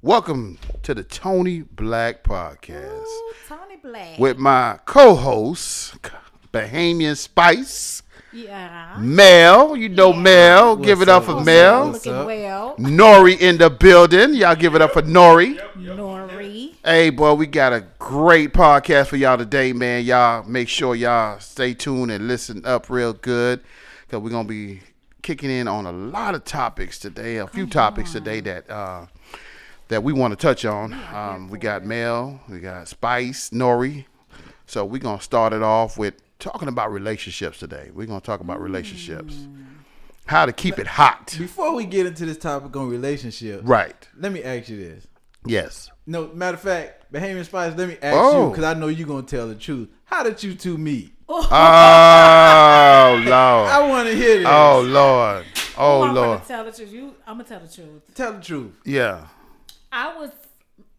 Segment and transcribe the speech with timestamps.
[0.00, 4.16] Welcome to the Tony Black Podcast Ooh, Tony Black.
[4.16, 5.96] with my co-host
[6.52, 8.96] Bahamian Spice, yeah.
[9.00, 9.74] Mel.
[9.76, 10.76] You know Mel.
[10.76, 11.40] give it up for?
[11.40, 11.90] Mel.
[11.90, 12.76] What's Looking well.
[12.76, 14.34] Nori in the building.
[14.34, 15.58] Y'all give it up for Nori.
[15.76, 16.74] Nori.
[16.84, 20.04] Hey, boy, we got a great podcast for y'all today, man.
[20.04, 23.64] Y'all make sure y'all stay tuned and listen up real good
[24.06, 24.80] because we're going to be
[25.22, 29.06] kicking in on a lot of topics today, a few topics today that uh,
[29.88, 30.92] that we want to touch on.
[31.14, 34.04] Um, we got Mel, we got Spice, Nori.
[34.66, 37.90] So we're going to start it off with talking about relationships today.
[37.94, 39.34] We're going to talk about relationships,
[40.26, 41.34] how to keep it hot.
[41.38, 44.06] Before we get into this topic on relationship, Right.
[44.18, 45.06] let me ask you this.
[45.46, 45.90] Yes.
[46.06, 48.44] No, matter of fact, Bahamian Spice, let me ask Oh.
[48.44, 49.88] you because I know you're gonna tell the truth.
[50.04, 51.12] How did you two meet?
[51.28, 51.40] Oh,
[53.18, 53.28] Lord.
[53.32, 54.46] I want to hear this.
[54.48, 55.44] Oh Lord.
[55.76, 56.38] Oh I'm Lord.
[56.40, 56.92] gonna tell the truth.
[56.92, 58.02] You, I'm gonna tell the truth.
[58.14, 58.72] Tell the truth.
[58.84, 59.26] Yeah.
[59.90, 60.30] I was,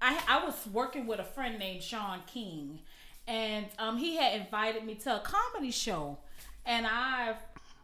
[0.01, 2.79] I, I was working with a friend named Sean King,
[3.27, 6.17] and um, he had invited me to a comedy show,
[6.65, 7.35] and I.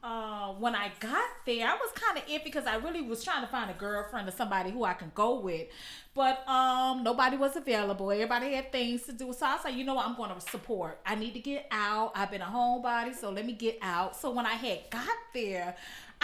[0.03, 3.41] Uh, when I got there, I was kind of iffy because I really was trying
[3.41, 5.67] to find a girlfriend or somebody who I can go with,
[6.13, 8.11] but um, nobody was available.
[8.11, 10.99] Everybody had things to do, so I said, you know what, I'm going to support.
[11.07, 12.11] I need to get out.
[12.13, 14.15] I've been a homebody, so let me get out.
[14.15, 15.75] So when I had got there,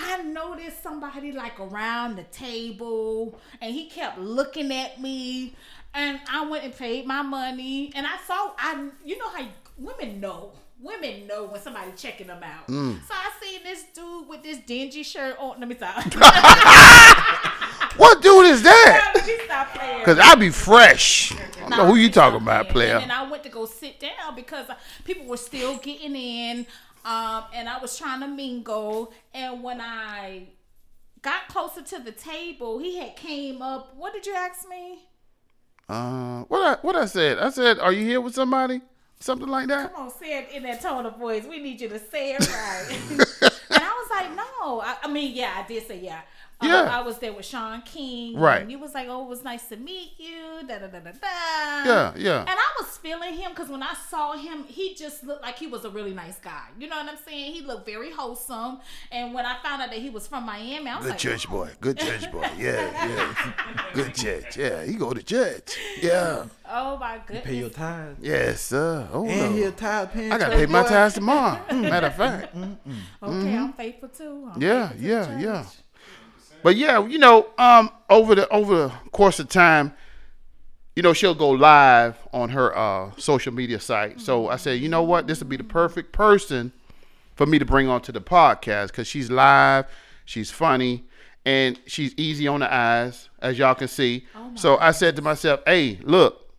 [0.03, 5.55] I noticed somebody like around the table, and he kept looking at me.
[5.94, 9.45] And I went and paid my money, and I saw I, you know how
[9.77, 10.53] women know.
[10.79, 12.67] Women know when somebody checking them out.
[12.67, 12.99] Mm.
[13.07, 15.59] So I seen this dude with this dingy shirt on.
[15.59, 16.03] Let me stop.
[17.97, 19.11] What dude is that?
[19.16, 20.05] Let me stop playing.
[20.05, 21.33] Cause I be fresh.
[21.33, 22.97] I don't know who you talking about, player.
[22.97, 24.66] And I went to go sit down because
[25.03, 26.66] people were still getting in,
[27.05, 29.13] um, and I was trying to mingle.
[29.33, 30.47] And when I
[31.21, 33.95] got closer to the table, he had came up.
[33.95, 34.99] What did you ask me?
[35.89, 37.39] Uh, what I what I said?
[37.39, 38.81] I said, are you here with somebody?
[39.19, 39.94] Something like that.
[39.94, 41.45] Come on, say it in that tone of voice.
[41.45, 42.88] We need you to say it right.
[43.11, 44.81] and I was like, no.
[44.81, 46.22] I, I mean, yeah, I did say yeah.
[46.61, 46.97] Uh, Yeah.
[46.99, 48.38] I was there with Sean King.
[48.38, 48.61] Right.
[48.61, 50.67] And he was like, oh, it was nice to meet you.
[50.67, 51.17] Da da da da da.
[51.85, 52.39] Yeah, yeah.
[52.41, 55.67] And I was feeling him because when I saw him, he just looked like he
[55.67, 56.66] was a really nice guy.
[56.79, 57.53] You know what I'm saying?
[57.53, 58.79] He looked very wholesome.
[59.11, 61.49] And when I found out that he was from Miami, I was Good like, church
[61.49, 61.69] boy.
[61.81, 62.47] Good church boy.
[62.57, 63.53] Yeah, yeah.
[63.93, 64.57] Good church.
[64.57, 65.75] Yeah, he go to church.
[66.01, 66.45] Yeah.
[66.69, 67.45] oh my goodness.
[67.45, 68.17] Pay your tithes.
[68.22, 69.07] Yes, sir.
[69.11, 69.72] Oh And he a no.
[69.72, 70.31] tithe paying.
[70.31, 70.89] I gotta pay my boy.
[70.89, 71.59] tithes tomorrow.
[71.73, 72.55] Matter of fact.
[73.23, 74.49] Okay, I'm faithful too.
[74.53, 74.61] I'm Mm-hmm.
[74.61, 75.63] Yeah, to yeah, yeah.
[75.63, 75.73] church.
[76.63, 79.94] But yeah, you know, um, over the over the course of time,
[80.95, 84.19] you know, she'll go live on her uh, social media site.
[84.19, 86.72] So I said, you know what, this would be the perfect person
[87.35, 89.85] for me to bring onto the podcast because she's live,
[90.25, 91.05] she's funny,
[91.45, 94.28] and she's easy on the eyes, as y'all can see.
[94.55, 96.51] so I said to myself, hey, look,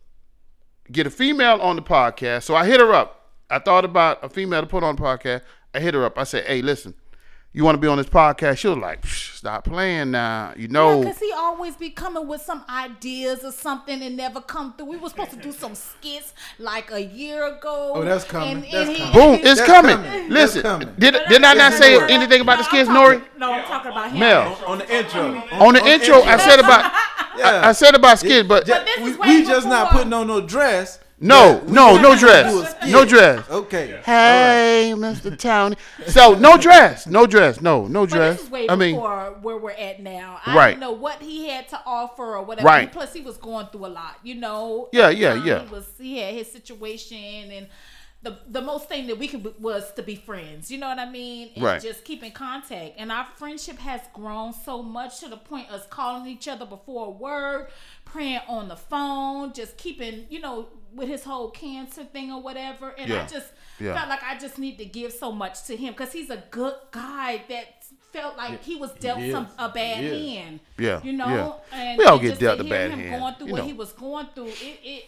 [0.91, 2.43] get a female on the podcast.
[2.43, 3.29] So I hit her up.
[3.49, 5.41] I thought about a female to put on the podcast.
[5.73, 6.17] I hit her up.
[6.17, 6.95] I said, hey, listen,
[7.53, 8.57] you want to be on this podcast?
[8.57, 10.53] She was like, stop playing now.
[10.57, 10.93] You know.
[10.99, 14.87] Yeah, because he always be coming with some ideas or something and never come through.
[14.87, 17.91] We were supposed to do some skits like a year ago.
[17.95, 18.49] Oh, that's coming.
[18.49, 19.13] And, That's and he- coming.
[19.13, 19.95] Boom, it's That's coming.
[19.97, 20.29] coming.
[20.29, 20.89] Listen, coming.
[20.97, 22.15] did did I not say That's coming.
[22.15, 23.23] anything about the skits, I'm Nori?
[23.37, 24.19] No, I'm talking about him.
[24.19, 24.59] Mel.
[24.65, 25.21] On the intro.
[25.59, 26.91] On the intro, I said about
[27.35, 30.27] I, I said about skits, but Ju- this we, is we just not putting on
[30.27, 30.99] no dress.
[31.23, 32.89] No, but we no, no dress, do a skit.
[32.89, 33.49] no dress.
[33.49, 33.99] Okay.
[34.03, 35.37] Hey, Mr.
[35.45, 35.75] Tony.
[36.07, 38.35] So no dress, no dress, no, no But dress.
[38.37, 40.39] this is way I mean, before where we're at now.
[40.45, 40.67] I Right.
[40.71, 42.67] didn't know what he had to offer or whatever.
[42.67, 42.91] Right.
[42.91, 44.89] Plus, he was going through a lot, you know.
[44.91, 45.63] Yeah, yeah, time, yeah.
[45.65, 47.17] He was he had his situation,
[47.51, 47.67] and
[48.21, 50.71] the the most thing that we could be- was to be friends.
[50.71, 51.51] You know what I mean?
[51.55, 51.81] And Right.
[51.81, 55.85] Just keep in contact, and our friendship has grown so much to the point us
[55.89, 57.71] calling each other before work,
[58.05, 62.89] praying on the phone, just keeping you know with his whole cancer thing or whatever.
[62.97, 63.23] And Yeah.
[63.23, 63.47] I just
[63.79, 63.95] Yeah.
[63.95, 66.75] felt like I just need to give so much to him because he's a good
[66.91, 69.31] guy that felt like he was dealt is.
[69.33, 70.59] some a bad hand.
[70.77, 71.59] Yeah, you know.
[71.71, 71.77] yeah.
[71.79, 73.65] And We all and get dealt a bad him hand, Going through you what know.
[73.67, 74.79] he was going through, it.
[74.83, 75.05] it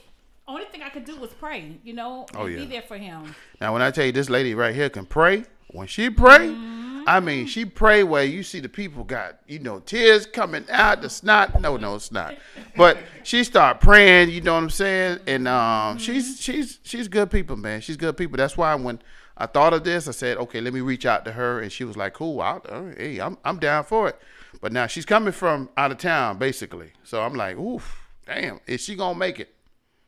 [0.48, 2.98] only thing I could do was pray, you know, oh, and Oh, be there for
[2.98, 3.36] him.
[3.60, 5.44] Now, when I tell you this lady right here can pray,
[5.76, 6.76] when she pray, Mm-hmm.
[7.08, 11.04] I mean, she pray where you see the people got, you know, tears coming out,
[11.04, 11.62] the snot.
[11.62, 12.34] No, no, it's not.
[12.76, 15.20] But she start praying, you know what I'm saying?
[15.28, 15.88] And Mm-hmm.
[15.92, 17.82] um, she's she's she's good people, man.
[17.82, 18.38] She's good people.
[18.38, 19.00] That's why when
[19.38, 21.84] I thought of this, I said, okay, let me reach out to her, and she
[21.84, 24.20] was like, cool, I'll, uh, hey, I'm I'm down for it.
[24.60, 26.92] But now she's coming from out of town, basically.
[27.04, 29.54] So I'm like, oof, damn, is she gonna make it?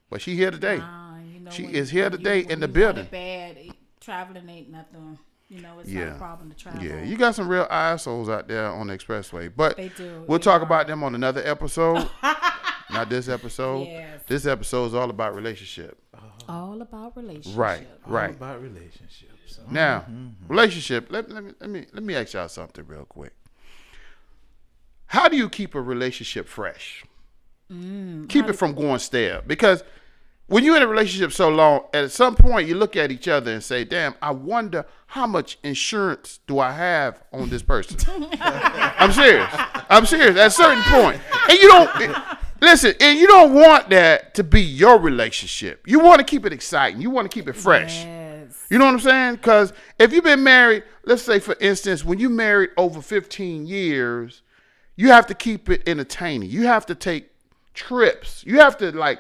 [0.10, 0.80] But she here today.
[0.80, 3.08] Uh, you know, She is here when you- today in the building.
[3.12, 3.58] Bad
[4.02, 5.20] traveling ain't nothing.
[5.50, 6.16] You know, it's not Yeah.
[6.16, 6.84] a problem to travel.
[6.84, 9.52] Yeah, you got some real assholes out there on the expressway.
[9.56, 10.66] But They do, we'll they talk are.
[10.66, 12.10] about them on another episode.
[12.90, 13.88] not this episode.
[13.88, 14.22] Yes.
[14.28, 15.98] This episode is all about relationship.
[16.14, 16.26] Uh-huh.
[16.50, 17.58] All about relationship.
[17.58, 18.32] Right, All right.
[18.32, 19.34] about relationships.
[19.46, 19.62] So.
[19.72, 20.48] Now, Mm-hmm.
[20.50, 21.08] relationship.
[21.10, 23.34] Let, let me let me let me ask y'all something real quick.
[25.08, 27.06] How do you keep a relationship fresh?
[27.72, 29.84] Mm, keep it from going stale because
[30.48, 33.52] when you're in a relationship so long, at some point you look at each other
[33.52, 37.98] and say, "Damn, I wonder how much insurance do I have on this person."
[38.42, 39.50] I'm serious.
[39.90, 40.38] I'm serious.
[40.38, 42.26] At a certain point, and you don't
[42.62, 45.84] listen, and you don't want that to be your relationship.
[45.86, 47.02] You want to keep it exciting.
[47.02, 48.04] You want to keep it fresh.
[48.04, 48.66] Yes.
[48.70, 49.36] You know what I'm saying?
[49.36, 54.42] Because if you've been married, let's say for instance, when you married over 15 years,
[54.96, 56.50] you have to keep it entertaining.
[56.50, 57.32] You have to take
[57.74, 58.44] trips.
[58.46, 59.20] You have to like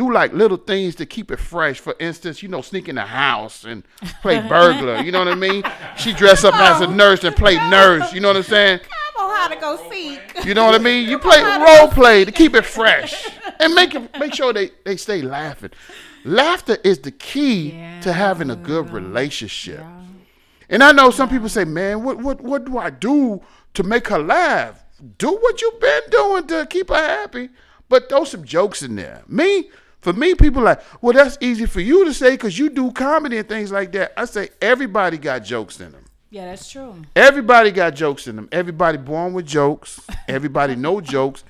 [0.00, 1.78] do like little things to keep it fresh.
[1.78, 3.84] For instance, you know, sneak in the house and
[4.22, 5.02] play burglar.
[5.02, 5.62] You know what I mean?
[5.98, 8.10] She dress up as a nurse and play nurse.
[8.14, 8.80] You know what I'm saying?
[8.80, 10.42] I know how to go seek.
[10.46, 11.06] You know what I mean?
[11.06, 14.96] You play role play to keep it fresh and make it, make sure they, they
[14.96, 15.72] stay laughing.
[16.24, 19.84] Laughter is the key to having a good relationship.
[20.70, 23.42] And I know some people say, "Man, what what what do I do
[23.74, 24.82] to make her laugh?"
[25.18, 27.48] Do what you've been doing to keep her happy,
[27.88, 29.24] but throw some jokes in there.
[29.26, 29.68] Me,
[30.00, 33.38] for me, people like, "Well, that's easy for you to say because you do comedy
[33.38, 36.04] and things like that." I say everybody got jokes in them.
[36.30, 36.94] Yeah, that's true.
[37.16, 38.48] Everybody got jokes in them.
[38.52, 40.00] Everybody born with jokes.
[40.28, 41.44] Everybody know jokes.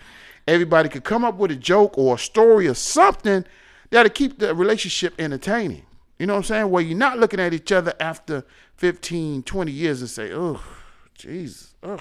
[0.48, 3.44] Everybody could come up with a joke or a story or something
[3.90, 5.82] that'll keep the relationship entertaining.
[6.18, 6.70] You know what I'm saying?
[6.70, 8.44] Where you're not looking at each other after
[8.76, 10.62] 15, 20 years and say, oh,
[11.14, 12.00] Jesus, ugh,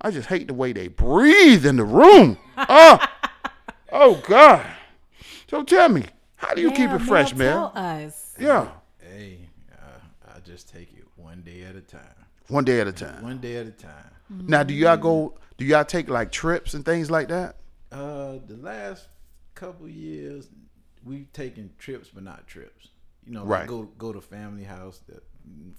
[0.00, 2.38] I just hate the way they breathe in the room.
[2.56, 3.04] Oh,
[3.92, 4.64] oh God.
[5.48, 6.04] So tell me,
[6.36, 7.82] how do you keep it fresh, Mel, man?
[8.00, 8.34] Tell us.
[8.38, 8.68] Yeah,
[9.00, 9.38] Hey,
[9.72, 12.00] I, I just take it one day at a time.
[12.48, 13.22] one day at a time.
[13.22, 14.10] One day at a time.
[14.30, 15.34] Now, do y'all go?
[15.58, 17.56] Do y'all take like trips and things like that?
[17.92, 19.06] Uh, the last
[19.54, 20.48] couple years,
[21.04, 22.88] we've taken trips, but not trips.
[23.26, 23.60] You know, Right.
[23.60, 25.20] like go go to family house, the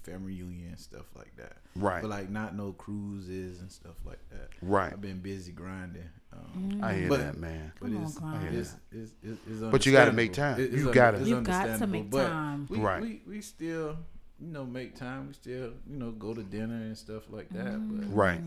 [0.02, 1.58] family reunion, stuff like that.
[1.74, 2.00] Right.
[2.02, 4.48] But like not no cruises and stuff like that.
[4.62, 4.92] Right.
[4.92, 6.08] I've been busy grinding.
[6.32, 7.72] Um, I hear But- that, man.
[7.80, 8.54] But Come it's, grind.
[8.56, 10.60] it's, it's, it's, it's But you gotta make time.
[10.60, 11.18] It- it's You gotta.
[11.20, 12.66] You got to understandable, make but time.
[12.68, 13.00] We, Right.
[13.02, 13.96] we, we still,
[14.38, 15.28] you know, make time.
[15.28, 17.64] We still, you know, go to dinner and stuff like that.
[17.88, 18.40] But Right.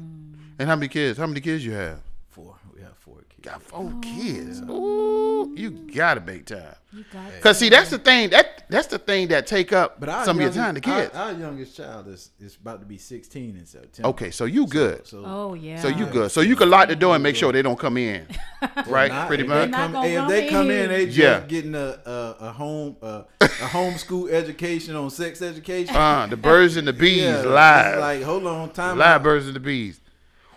[0.59, 1.17] And how many kids?
[1.17, 1.99] How many kids you have?
[2.29, 3.41] Four, we have four kids.
[3.41, 4.61] Got four kids.
[4.61, 6.75] Ooh, you gotta make time.
[6.93, 8.29] You got Cause see, that's the thing.
[8.31, 10.73] That that's the thing that take up But our some of your youngest- time.
[10.75, 11.15] The kids.
[11.15, 14.09] Our, our youngest child is, is about to be 16 in September.
[14.09, 15.05] okay, so you good.
[15.07, 15.79] So, Oh yeah.
[15.81, 16.31] So you good.
[16.31, 18.25] So you can lock the door and make sure they don't come in.
[18.87, 19.11] right?
[19.11, 19.71] Not- Pretty if much.
[19.71, 20.79] They come, hey, if come they come in.
[20.83, 21.39] in, they just Yeah.
[21.41, 25.95] getting a a, a home uh, a homeschool education on sex education.
[25.95, 27.99] Uh, the birds and the bees yeah, live.
[27.99, 29.23] Like, hold on, time live out.
[29.23, 29.99] birds and the bees.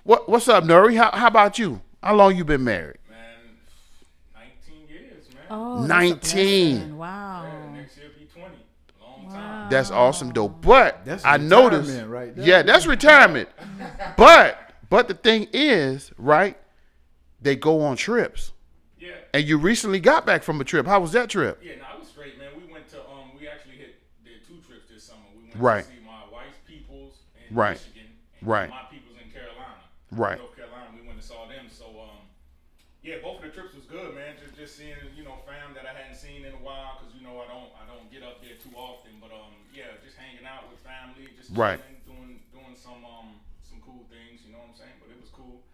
[0.05, 0.97] What what's up, Nori?
[0.97, 1.81] How how about you?
[2.03, 2.99] How long you been married?
[3.09, 3.19] Man,
[4.35, 5.43] 19 years, man.
[5.51, 6.77] Oh, that's 19.
[6.79, 6.99] blessing.
[6.99, 7.45] Wow.
[7.45, 8.49] Yeah, next year be 20.
[9.01, 9.71] Long time.
[9.71, 10.49] That's awesome though.
[10.49, 12.45] But That's I noticed retirement right there.
[12.47, 13.49] Yeah, that's retirement.
[14.17, 14.59] but
[14.91, 16.59] but the thing is, right?
[17.41, 18.53] They go on trips.
[18.99, 19.11] Yeah.
[19.35, 20.87] And you recently got back from a trip.
[20.87, 21.61] How was that trip?
[21.63, 22.49] Yeah, no, I was straight, man.
[22.57, 23.95] We went to um, we actually hit
[24.25, 25.21] did two trips this summer.
[25.37, 25.85] We went Right.
[25.85, 27.15] to see my wife's peoples
[27.49, 27.73] in Right.
[27.75, 28.11] Michigan,
[28.41, 28.71] and Right.
[28.71, 28.92] my peoples in Carolina,
[30.13, 30.37] Right.
[30.39, 30.93] North Carolina.
[30.95, 31.67] We went and saw them.
[31.73, 32.21] So um,
[33.03, 34.37] yeah, both of the trips was good, man.
[34.37, 37.25] Just just seeing you know fam that I hadn't seen in a while, cause you
[37.25, 39.17] know I don't I don't get up there too often.
[39.19, 41.81] But um, yeah, just hanging out with family, just Right.
[41.81, 44.45] chilling, doing doing some um some cool things.
[44.45, 44.97] You know what I'm saying?
[45.01, 45.65] But it was cool.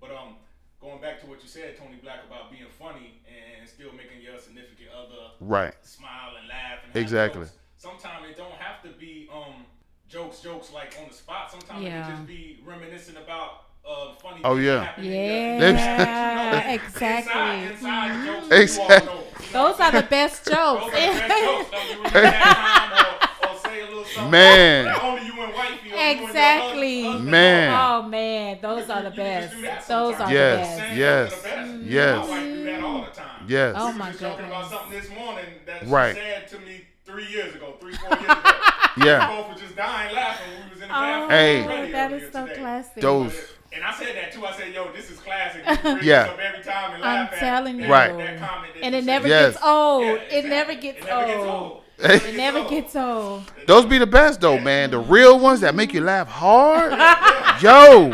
[0.00, 0.40] But um,
[0.80, 4.40] going back to what you said, Tony Black, about being funny and still making your
[4.40, 5.72] significant other Right.
[5.84, 7.44] smile and laugh and have Exactly.
[7.44, 7.56] jokes.
[7.76, 9.64] Sometimes it don't have to be um
[10.08, 11.50] jokes, jokes like on the spot.
[11.52, 12.08] Sometimes it Yeah.
[12.08, 14.40] can just be reminiscing about uh funny.
[14.44, 14.84] Oh, things yeah.
[14.84, 17.64] happened in Yeah, exactly.
[17.64, 18.94] Inside, inside jokes Exactly.
[18.98, 19.24] you know.
[19.52, 20.84] Those are the best those jokes.
[20.84, 21.72] are the best jokes.
[21.72, 24.30] Like you remember that time or, or say a little something.
[24.30, 24.84] Man.
[24.84, 27.18] That only you and wifey or you and your Exactly.
[27.18, 27.78] Man.
[27.80, 29.88] Oh man, those are the You can just best.
[29.88, 30.28] Those are sometimes.
[30.28, 30.78] the Yes.
[30.78, 30.90] best.
[30.90, 31.30] Yes.
[31.32, 31.82] jokes are the best.
[31.82, 32.16] Yes.
[32.26, 33.44] My wife do that all the time.
[33.48, 33.74] Yes.
[33.78, 36.16] Oh my was just talking about something this morning that Right.
[36.16, 38.40] she said to me three years ago, three, four years ago.
[38.96, 39.28] Yeah.
[39.28, 41.30] We both were just dying laughing when we was in the Oh, bathroom.
[41.30, 41.66] Hey.
[41.66, 42.60] ready that earlier is so today.
[42.60, 43.00] classic.
[43.00, 44.44] Those And I said that too.
[44.46, 46.22] I said, "Yo, this is classic." You bring Yeah.
[46.26, 47.88] up every time and I'm laugh at telling you.
[47.88, 48.16] Right.
[48.16, 49.54] That comment that And you it never Yes.
[49.54, 50.04] gets old.
[50.04, 50.50] Yeah, It exactly.
[50.50, 51.48] never gets It never gets old.
[51.48, 51.80] old.
[51.98, 53.52] It never gets old.
[53.66, 54.90] those be the best though, man.
[54.90, 56.92] The real ones that make you laugh hard.
[57.62, 58.10] Yo.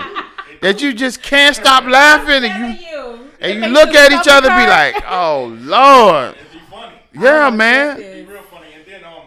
[0.62, 3.20] That you just can't stop laughing and you you.
[3.40, 4.94] and you look your at each other stomach be hurt.
[4.94, 6.34] like, oh Lord.
[6.36, 7.22] It'd.
[7.22, 7.96] Yeah, man.
[7.96, 8.26] goodness.
[8.26, 8.66] Be real funny.
[8.76, 9.22] And then um,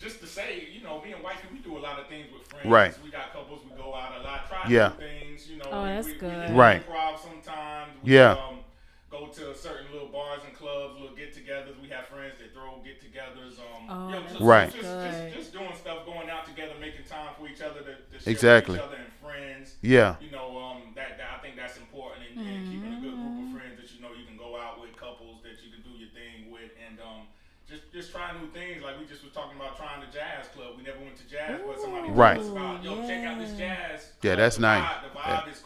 [0.00, 2.46] just to say, you know, me and wifey, we do a lot of things with
[2.48, 2.66] friends.
[2.66, 2.94] Right.
[3.04, 3.60] We got couples.
[3.70, 4.48] We go out a lot.
[4.48, 4.92] Try Yeah.
[5.70, 6.50] Oh, that's we, good.
[6.50, 6.82] We right.
[7.22, 7.92] sometimes.
[8.02, 8.32] We, yeah.
[8.32, 8.58] Um,
[9.10, 11.80] go to certain little bars and clubs, little get-togethers.
[11.82, 13.58] We have friends that throw get-togethers.
[13.58, 14.72] Um, oh, you know, just, right.
[14.72, 18.30] Just, just, just, doing stuff, going out together, making time for each other to, to
[18.30, 18.76] exactly.
[18.76, 19.74] each other and friends.
[19.82, 20.14] Yeah.
[20.20, 22.70] You know, um, that, that I think that's important, and, mm-hmm.
[22.70, 23.56] keeping a good group of mm-hmm.
[23.56, 26.10] friends that you know you can go out with, couples that you can do your
[26.14, 27.26] thing with, and um,
[27.70, 28.82] just just trying new things.
[28.82, 30.74] Like we just were talking about trying the jazz club.
[30.76, 32.38] We never went to jazz, Ooh, but somebody right.
[32.38, 33.06] us about, yo, yeah.
[33.06, 34.12] check out this jazz.
[34.22, 34.84] Yeah, that's the nice.
[34.84, 35.52] Vibe, the vibe yeah.
[35.52, 35.59] is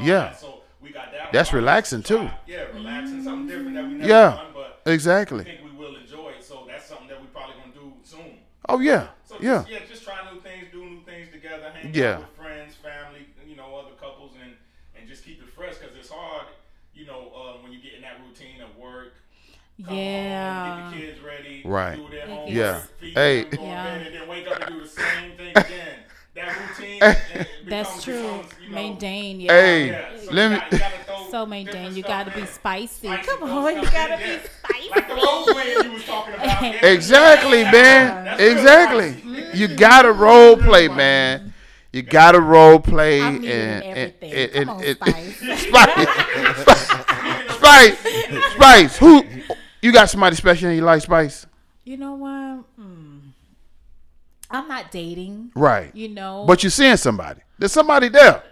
[0.00, 0.18] yeah.
[0.28, 0.40] that.
[0.40, 1.32] So we got that.
[1.32, 2.30] That's relaxing, too.
[2.46, 4.30] Yeah, relaxing, something different that we never Yeah.
[4.36, 5.40] done, but Exactly.
[5.40, 6.42] I think we will enjoy it.
[6.44, 8.38] So that's something that we probably gonna do soon.
[8.68, 9.08] Oh yeah.
[9.24, 9.58] So Yeah.
[9.58, 12.14] just, yeah, just try new things, do new things together, hang Yeah.
[12.14, 14.54] out with friends, family, you know, other couples, and
[14.98, 16.46] and just keep it fresh because it's hard,
[16.92, 19.14] you know, uh, when you get in that routine of work.
[19.86, 20.64] Come Yeah.
[20.74, 21.94] home, get the kids ready, Right.
[21.96, 22.80] do their It homework, Yeah.
[22.98, 23.44] feed Hey.
[23.44, 23.84] them, Yeah.
[23.84, 25.27] bed, and then wake up and do the same thing again.
[27.00, 27.40] That routine.
[27.40, 28.14] it- it That's true.
[28.22, 29.52] becomes, you know, Maintain, yeah.
[29.52, 30.94] Hey, yeah, so let you me- got- you gotta
[31.30, 33.06] So maintain, you gotta be spicy.
[33.08, 34.90] Spicy, Come on, you gotta in, be spicy.
[34.90, 36.62] Like the role playing you was talking about.
[36.84, 38.24] Exactly, man.
[38.24, 39.12] That's real Exactly.
[39.12, 39.58] spicy.
[39.58, 39.76] You mm.
[39.76, 40.96] gotta role play, mm.
[40.96, 41.52] man.
[41.92, 44.32] You gotta role play I'm and needing and, everything.
[44.32, 46.08] and, Come and, on, and- Spice.
[47.56, 47.56] Spice.
[47.56, 48.52] Spice.
[48.54, 48.96] Spice.
[48.98, 49.24] Who?
[49.82, 51.46] You got somebody special in your life, Spice?
[51.84, 52.28] You know what?
[54.50, 55.52] I'm not dating.
[55.54, 55.94] Right.
[55.94, 56.44] You know.
[56.46, 57.40] But you're seeing somebody.
[57.58, 58.42] There's somebody there.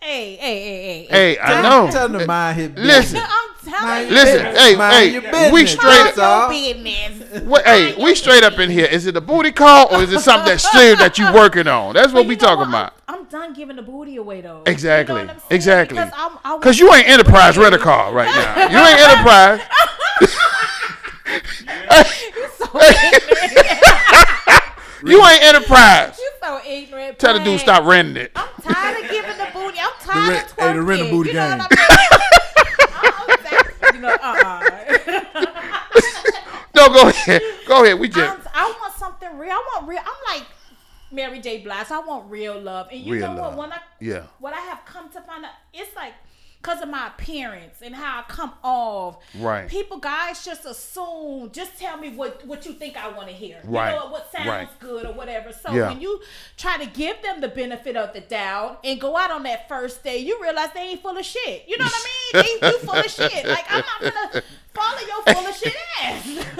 [0.00, 1.06] hey, hey, hey, hey.
[1.10, 1.90] Hey, I know.
[1.90, 3.12] Tell them to mind his business.
[3.12, 3.22] Listen.
[3.22, 4.14] I'm telling you.
[4.14, 5.22] Listen, hey, Mind hey, your
[5.52, 6.18] we business, straight up.
[6.18, 6.48] all.
[6.50, 7.42] Business.
[7.42, 8.86] What, hey, we straight up in here.
[8.86, 11.94] Is it a booty call or is it something that's serious that you working on?
[11.94, 12.68] That's what we talking what?
[12.68, 12.94] about.
[13.08, 14.62] I'm, I'm done giving the booty away though.
[14.66, 15.20] Exactly.
[15.20, 15.56] You know what I'm saying?
[15.56, 15.98] Exactly.
[15.98, 18.68] Because I'm, I Cause you ain't enterprise rent a car right now.
[18.68, 19.60] You ain't enterprise.
[22.56, 23.86] so ignorant.
[25.04, 26.18] You ain't enterprise.
[26.18, 27.18] you so ignorant.
[27.18, 28.32] Tell the dude stop renting it.
[28.36, 29.78] I'm tired of giving the booty.
[29.80, 31.58] I'm tired rent- of hey, the rent a booty you know game.
[31.58, 31.86] what I mean?
[32.92, 35.70] I'm- you know, uh-uh.
[36.76, 37.42] No, go ahead.
[37.66, 37.98] Go ahead.
[37.98, 39.50] We just I'm, I want something real.
[39.52, 40.00] I want real.
[40.00, 40.46] I'm like
[41.10, 41.58] Mary J.
[41.58, 41.90] Blige.
[41.90, 42.88] I want real love.
[42.92, 43.56] And you Real know love.
[43.56, 43.68] what?
[43.68, 44.22] When I Yeah.
[44.38, 46.14] what I have come to find out, it's like
[46.62, 49.18] because of my appearance and how I come off.
[49.38, 49.66] Right.
[49.68, 51.50] People, guys, just assume.
[51.52, 53.60] Just tell me what what you think I want to hear.
[53.64, 53.94] Right.
[53.94, 54.68] You know what sounds Right.
[54.78, 55.52] good or whatever.
[55.52, 55.88] So Yeah.
[55.88, 56.20] when you
[56.56, 60.02] try to give them the benefit of the doubt and go out on that first
[60.04, 61.64] day, you realize they ain't full of shit.
[61.66, 62.58] You know what I mean?
[62.60, 63.46] They you full of shit.
[63.50, 64.42] Like I'm not gonna
[64.74, 66.26] follow your full of shit ass.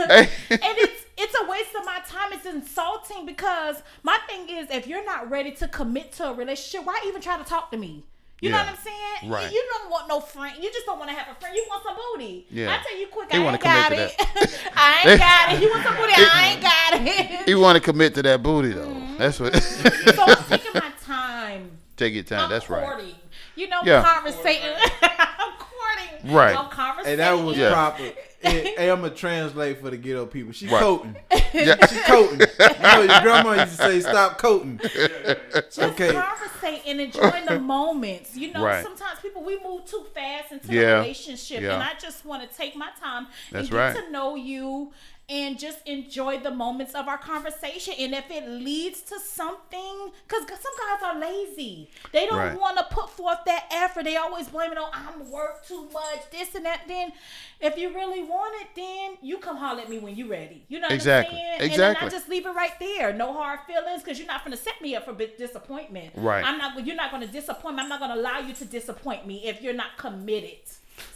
[0.50, 2.32] and it's it's a waste of my time.
[2.32, 6.86] It's insulting because my thing is if you're not ready to commit to a relationship,
[6.86, 8.04] why even try to talk to me?
[8.40, 9.30] You know what I'm saying?
[9.30, 9.50] Right.
[9.52, 10.56] You, you don't want no friend.
[10.62, 11.54] You just don't want to have a friend.
[11.54, 12.46] You want some booty.
[12.50, 12.72] Yeah.
[12.72, 14.14] I tell you quick, He I ain't got it.
[14.76, 15.62] I ain't got it.
[15.62, 16.12] You want some booty?
[16.16, 17.48] I ain't got it.
[17.48, 18.86] you want to commit to that booty though.
[18.86, 19.18] Mm-hmm.
[19.18, 19.54] That's what.
[19.62, 21.70] so I'm taking my time.
[21.96, 22.44] Take your time.
[22.44, 22.82] I'm That's right.
[22.82, 23.14] courting.
[23.56, 24.02] You know, Yeah.
[24.02, 24.74] conversating.
[25.02, 26.32] I'm courting.
[26.34, 26.56] Right.
[26.56, 27.10] I'm conversating.
[27.10, 27.72] Hey, that was Yeah.
[27.72, 28.02] proper.
[28.40, 30.52] Hey, hey, I'm gonna translate for the ghetto people.
[30.52, 30.80] She Right.
[30.80, 31.16] coating.
[31.52, 31.84] Yeah.
[31.86, 32.40] She coating.
[32.40, 34.78] You know, your grandma used to say, "Stop coating."
[35.52, 36.12] Just Okay.
[36.12, 38.36] conversate and enjoy the moments.
[38.36, 38.82] You know, Right.
[38.84, 40.80] sometimes people we move too fast into Yeah.
[40.80, 41.74] the relationship, Yeah.
[41.74, 43.96] and I just want to take my time That's and get right.
[43.96, 44.92] to know you
[45.30, 47.94] and just enjoy the moments of our conversation.
[47.98, 52.58] And if it leads to something, because some guys are lazy, they don't Right.
[52.58, 54.04] want to put forth that effort.
[54.04, 56.80] They always blame it on I'm work too much, this and that.
[56.88, 57.12] Then,
[57.60, 60.64] if you really want it, then you come holler at me when you're ready.
[60.68, 61.38] You know what Exactly.
[61.38, 61.72] I'm saying?
[61.72, 63.12] And then I just leave it right there.
[63.12, 66.12] No hard feelings, because you're not going to set me up for disappointment.
[66.16, 66.44] Right.
[66.44, 66.84] I'm not.
[66.84, 67.82] You're not going to disappoint me.
[67.82, 70.58] I'm not going to allow you to disappoint me if you're not committed.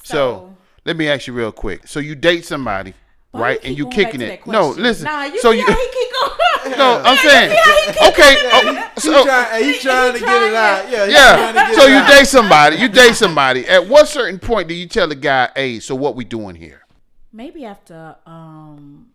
[0.02, 0.54] So
[0.84, 1.86] let me ask you real quick.
[1.88, 2.94] So you date somebody,
[3.34, 3.60] Why right?
[3.60, 4.46] keep And you going kicking it.
[4.46, 5.06] No, listen.
[5.06, 5.66] Nah, you so see you.
[5.66, 6.78] how he keep going.
[6.78, 7.50] No, I'm saying.
[8.08, 8.34] Okay.
[8.36, 10.90] keep oh, He so, try, hey, he trying to get it out.
[10.90, 11.72] Yeah, he trying to yeah.
[11.72, 12.76] So you date somebody.
[12.76, 13.66] You date somebody.
[13.66, 16.86] At what certain point do you tell the guy, "Hey, so what we doing here?"
[17.32, 19.08] Maybe after um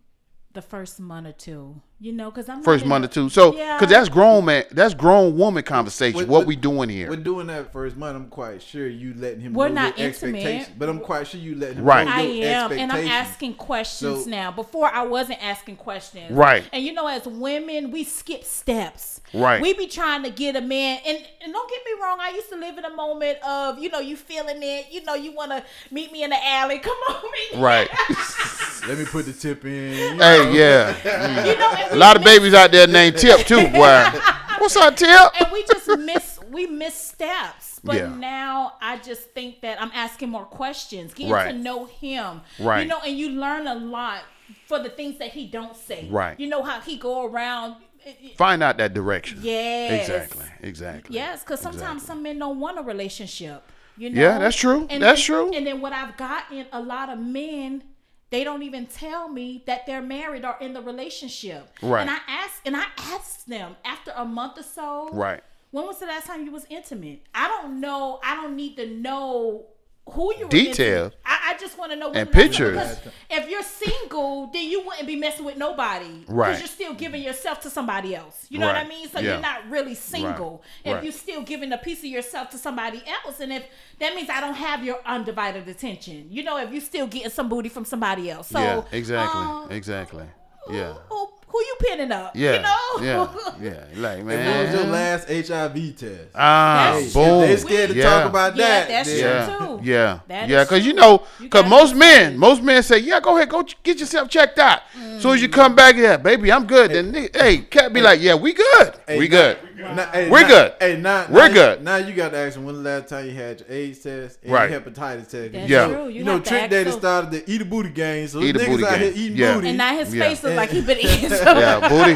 [0.54, 3.24] the first month or two, you know, because I'm First not in month a- or
[3.26, 3.30] two.
[3.30, 3.78] So, Yeah.
[3.78, 6.18] because that's grown man, that's grown woman conversation.
[6.18, 7.10] With- what with- we doing here?
[7.10, 8.16] We're doing that first month.
[8.16, 9.54] I'm quite sure you letting him.
[9.54, 10.36] We're know not your intimate.
[10.38, 12.06] expectations, but I'm quite sure you letting him Right.
[12.08, 14.52] know I your am, and I'm asking questions So- now.
[14.52, 16.64] Before I wasn't asking questions, Right.
[16.72, 19.22] And you know, as women, we skip steps.
[19.34, 19.62] Right.
[19.62, 22.18] We be trying to get a man, and, and don't get me wrong.
[22.20, 24.88] I used to live in a moment of, you know, you feeling it.
[24.92, 26.80] You know, you want to meet me in the alley.
[26.80, 27.62] Come on, meet me.
[27.64, 27.90] Right.
[28.88, 29.94] Let me put the tip in.
[29.94, 30.24] you know.
[30.24, 31.46] hey, yeah.
[31.46, 34.12] You know, and A lot of babies out there named Tip too, boy.
[34.60, 35.10] What's up, Tip?
[35.40, 37.80] and we just miss we miss steps.
[37.84, 38.08] But Yeah.
[38.16, 41.52] now I just think that I'm asking more questions, getting Right.
[41.52, 42.42] to know him.
[42.60, 42.82] Right.
[42.82, 44.22] You know, and you learn a lot
[44.66, 46.08] for the things that he don't say.
[46.10, 46.38] Right.
[46.40, 47.76] You know how he go around.
[48.06, 49.40] Eh, eh, Find out that direction.
[49.42, 50.10] Yes.
[50.10, 50.46] Exactly.
[50.62, 51.16] Exactly.
[51.16, 52.08] Yes, because sometimes Exactly.
[52.08, 53.64] some men don't want a relationship.
[53.98, 54.22] You know.
[54.22, 54.88] Yeah, that's true.
[54.90, 55.52] And That's then- true.
[55.54, 57.84] And then what I've gotten, a lot of men
[58.30, 61.70] they don't even tell me that they're married or in the relationship.
[61.82, 62.02] Right.
[62.02, 65.10] And I ask and I asked them after a month or so.
[65.12, 65.42] Right.
[65.72, 67.24] When was the last time you was intimate?
[67.34, 68.20] I don't know.
[68.24, 69.66] I don't need to know
[70.12, 71.16] who you intimate.
[71.26, 72.98] I, I just want to know And the last time- pictures.
[73.30, 76.26] If you're single, then you wouldn't be messing with nobody.
[76.28, 76.48] Right.
[76.48, 78.46] Because you're still giving yourself to somebody else.
[78.50, 79.08] You know what I mean?
[79.10, 79.34] So Yeah.
[79.34, 80.64] you're not really single.
[80.84, 81.04] If Right.
[81.04, 83.64] you're still giving a piece of yourself to somebody else, and if
[84.00, 86.28] that means I don't have your undivided attention.
[86.30, 88.48] You know, if you're still getting some booty from somebody else.
[88.50, 89.42] So yeah, exactly.
[89.42, 90.26] um, exactly.
[90.72, 90.94] Yeah.
[91.10, 92.36] Who, who you pinning up?
[92.36, 92.54] Yeah.
[92.56, 92.78] You know?
[93.02, 93.28] Yeah.
[93.62, 93.84] Yeah.
[94.00, 96.30] Like, If what was your last HIV test?
[96.36, 97.42] Ah, That's- boom.
[97.42, 98.04] They scared to yeah.
[98.04, 98.88] talk about Yeah, that.
[98.88, 99.60] that's then- true.
[99.60, 99.80] Yeah, too.
[99.84, 100.64] yeah, That yeah.
[100.64, 104.30] Because you know, because most men, most men say, "Yeah, go ahead, go get yourself
[104.30, 104.82] checked out."
[105.16, 106.92] As soon as you come back, yeah, baby, I'm good.
[106.92, 109.58] Then, nigga- hey, cat be like, "Yeah, we good, Hey, we now- good."
[109.96, 110.74] Now- hey, We're now- good.
[110.80, 111.84] Hey, now, We're now- good.
[111.84, 114.38] Now you got to ask them when the last time you had your AIDS test
[114.44, 114.70] and Right.
[114.70, 115.52] your hepatitis test.
[115.54, 115.88] That's Yeah.
[115.88, 116.04] true.
[116.08, 118.60] You, You, know, Trick Daddy those- started the eat a booty game, so Eat a
[118.60, 119.54] niggas booty out here eating Yeah.
[119.54, 119.70] booty.
[119.70, 120.24] And now his Yeah.
[120.28, 121.58] face look like he been eating something.
[121.58, 122.14] Yeah, booty,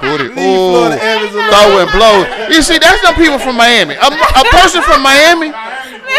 [0.00, 0.24] booty.
[0.24, 1.50] Leave Florida Ooh, Evans alone.
[1.50, 2.26] throwing blows.
[2.54, 3.94] You see, that's some people from Miami.
[3.94, 5.52] A, a person from Miami.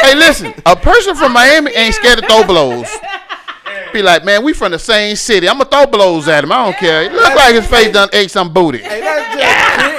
[0.02, 2.88] Hey, listen, a person from Miami ain't scared to throw blows.
[3.94, 5.48] Be like, man, we from the same city.
[5.48, 6.52] I'm gonna throw blows at him.
[6.52, 7.04] I don't care.
[7.04, 8.80] It look like his face done ate some booty.
[8.80, 9.97] Hey, that's just Trick.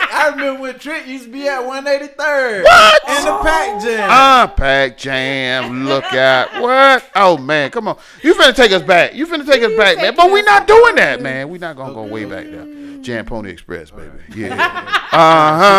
[0.68, 2.62] I Trick used to be at 183rd.
[2.64, 3.02] What?
[3.08, 4.08] In the Pac Jam.
[4.10, 5.86] Ah, Pac Jam.
[5.86, 7.04] Look at what?
[7.16, 7.98] Oh man, come on.
[8.22, 9.14] You finna take us back.
[9.14, 10.14] You finna take us back, man.
[10.14, 11.48] But we're not doing that, man.
[11.48, 12.66] We're not gonna go way back there.
[13.08, 14.10] Jam Pony Express, baby.
[14.36, 14.84] Yeah.
[15.10, 15.16] Uh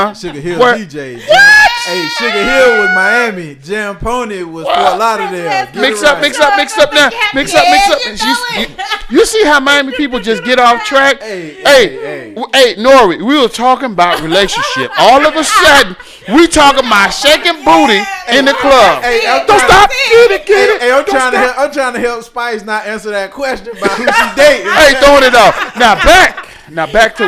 [0.09, 0.13] huh.
[0.15, 0.79] Sugar Hill What?
[0.79, 1.19] DJ.
[1.19, 3.53] Hey, Sugar Hill was Miami.
[3.61, 5.67] Jam Pony was Fort Lauderdale.
[5.71, 6.21] Get Mix up, right.
[6.23, 7.09] mix up, mix up now.
[7.35, 7.99] Mix up, mix up.
[8.27, 8.65] You You,
[9.19, 11.21] you, see how Miami people just get off track?
[11.21, 12.33] Hey, hey, hey, hey.
[12.33, 14.89] w- hey, Nori, we were talking about relationship.
[14.97, 15.95] All of a sudden,
[16.33, 18.01] we talking about shaking booty
[18.35, 19.03] in the club.
[19.03, 19.89] Hey, I'm Don't trying- stop.
[20.09, 20.81] Get it, get it.
[20.81, 21.59] Hey, I'm trying to help.
[21.59, 24.71] I'm trying to help Spice not answer that question about who she dating.
[24.73, 25.77] Hey, throwing it off.
[25.77, 26.47] Now back.
[26.71, 27.23] Now back to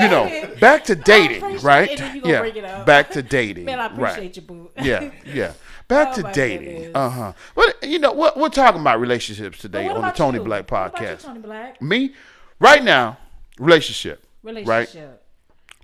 [0.00, 1.90] you know back to dating, right?
[1.90, 3.64] it when you gonna bring it Yeah, back to dating.
[3.64, 4.36] Man, I appreciate right.
[4.36, 4.70] you, boo.
[4.82, 5.52] Yeah, yeah.
[5.86, 6.96] Back Oh, to dating.
[6.96, 7.32] Uh huh.
[7.54, 8.38] But you know what?
[8.38, 10.44] We're talking about relationships today on the Tony you?
[10.44, 11.22] Black What about you, podcast.
[11.24, 11.82] Tony Black?
[11.82, 12.14] Me,
[12.58, 13.18] right now,
[13.58, 14.24] relationship.
[14.42, 15.22] Relationship.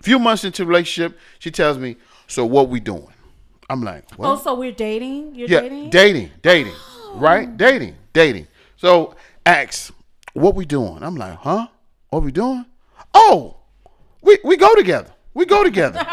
[0.01, 1.97] Few months into relationship, she tells me,
[2.29, 3.13] "So what we doing?"
[3.69, 5.35] I'm like, Oh, so we're dating?
[5.35, 5.91] You're yeah, dating?
[5.91, 6.75] dating, dating,
[7.17, 7.55] right?
[7.57, 8.47] Dating, dating.
[8.79, 9.93] So asks,
[10.33, 11.67] "What we doing?" I'm like, "Huh?
[12.09, 12.65] What we doing?"
[13.15, 13.57] Oh,
[14.23, 15.11] we we go together.
[15.35, 16.05] We go together.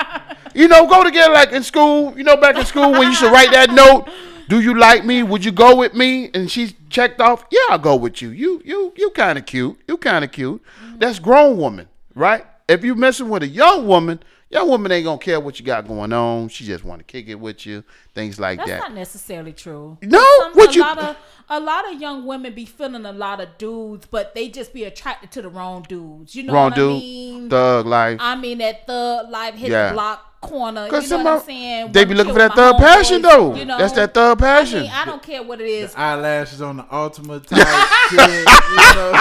[0.53, 2.17] you know, go together like in school.
[2.17, 4.07] You know, back in school when you should write that note.
[4.49, 5.23] Do you like me?
[5.23, 6.29] Would you go with me?
[6.33, 7.45] And she checked off.
[7.51, 8.29] Yeah, I'll go with you.
[8.29, 9.77] You you you kind of cute.
[9.87, 10.61] You kind of cute.
[10.95, 12.45] That's grown woman, right?
[12.67, 15.87] If you messing with a young woman, young woman ain't gonna care what you got
[15.87, 16.49] going on.
[16.49, 17.83] She just want to kick it with you,
[18.13, 18.77] things like That's that.
[18.79, 19.97] That's not necessarily true.
[20.01, 21.15] No, Some- what a you- lot of
[21.49, 24.83] a lot of young women be feeling a lot of dudes, but they just be
[24.83, 26.35] attracted to the wrong dudes.
[26.35, 27.49] You know Wrong what dude, I mean?
[27.49, 28.17] thug life.
[28.21, 29.87] I mean that thug life hit Yeah.
[29.89, 30.85] the block corner.
[30.85, 31.91] You Cause know some what I'm of- saying?
[31.93, 33.55] they be looking for that with thug passion, homeboys, though.
[33.55, 33.77] You know?
[33.77, 34.79] That's that thug passion.
[34.79, 35.95] I mean, I don't care what it is.
[35.95, 37.65] Eyelashes on the Altima type
[38.09, 38.47] shit.
[38.71, 39.13] You know?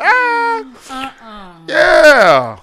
[0.90, 1.54] Uh-uh.
[1.68, 2.58] yeah.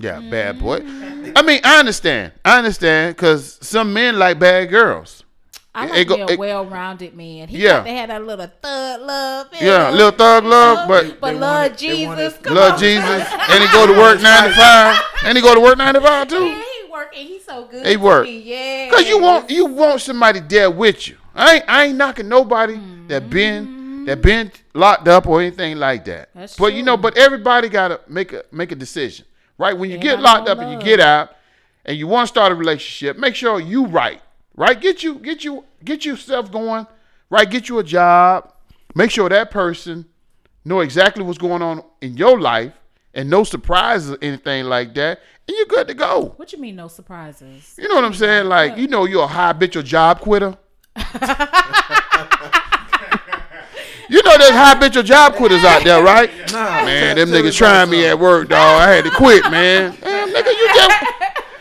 [0.00, 0.82] Bad boys.
[0.82, 1.22] Yeah, mm.
[1.22, 1.32] bad boy.
[1.36, 2.32] I mean, I understand.
[2.44, 5.24] I understand because some men like bad girls.
[5.72, 7.46] I it like go- me a well-rounded man.
[7.48, 7.78] He Yeah.
[7.78, 9.46] got to have that little thug love.
[9.60, 9.96] you Yeah, know?
[9.96, 12.06] little thug love, but but love wanted- Jesus.
[12.06, 12.78] wanted- Come love on.
[12.80, 13.04] Jesus,
[13.50, 16.00] and he go to work nine to five, and he go to work nine to
[16.00, 16.44] five too.
[16.44, 17.26] Yeah, he working.
[17.26, 17.86] He's so good.
[17.86, 18.26] He work.
[18.28, 18.90] Yeah.
[18.90, 21.16] Cause you want you want somebody there with you.
[21.36, 24.04] I ain't I ain't knocking nobody that been mm-hmm.
[24.06, 26.30] that been locked up or anything like that.
[26.34, 29.24] That's but you know, but everybody gotta make a make a decision,
[29.60, 29.76] right?
[29.76, 31.36] When you get locked up want and you get out,
[31.84, 34.22] and you want to start a relationship, make sure you right,
[34.56, 34.80] right?
[34.80, 36.86] Get you get you get yourself going,
[37.28, 37.48] right?
[37.48, 38.52] Get you a job.
[38.94, 40.06] Make sure that person
[40.64, 42.72] know exactly what's going on in your life
[43.12, 46.32] and no surprises or anything like that, and you're good to go.
[46.36, 47.74] What you mean, no surprises?
[47.78, 48.46] You know what I'm saying?
[48.46, 50.56] Like, you know, you're a high habitual job quitter.
[54.10, 56.30] you know, there's high habitual job quitters out there, right?
[56.52, 58.82] Nah, Man, them niggas trying me at work, dog.
[58.82, 59.96] I had to quit, man.
[60.00, 61.04] Damn, nigga, you just,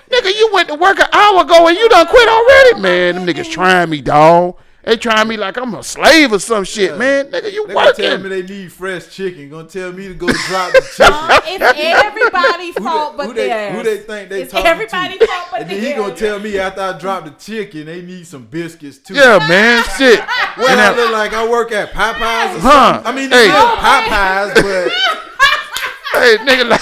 [0.09, 3.15] nigga, you went to work an hour ago and you done quit already, man.
[3.15, 4.57] Them niggas trying me, dog.
[4.89, 7.27] They trying me like I'm a slave or some shit, man.
[7.29, 8.47] Nigga, you They gonna tell me working.
[8.47, 9.47] they need fresh chicken.
[9.47, 11.13] Gonna tell me to go drop the chicken.
[11.29, 13.75] Uh, it's everybody's Who fault but who, they, theirs.
[13.75, 15.27] who they think they It's talking everybody's to?
[15.27, 18.25] fault but and then he gonna tell me after I drop the chicken, they need
[18.25, 19.13] some biscuits too.
[19.13, 20.19] Yeah, man, shit.
[20.57, 22.93] Well, And I that- look like I work at Popeyes or Huh.
[23.03, 23.13] something.
[23.13, 23.45] I mean, Hey.
[23.45, 26.81] it's still Popeyes, but hey, nigga, like,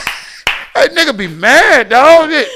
[0.75, 2.29] hey, nigga be mad, dog.
[2.31, 2.47] It-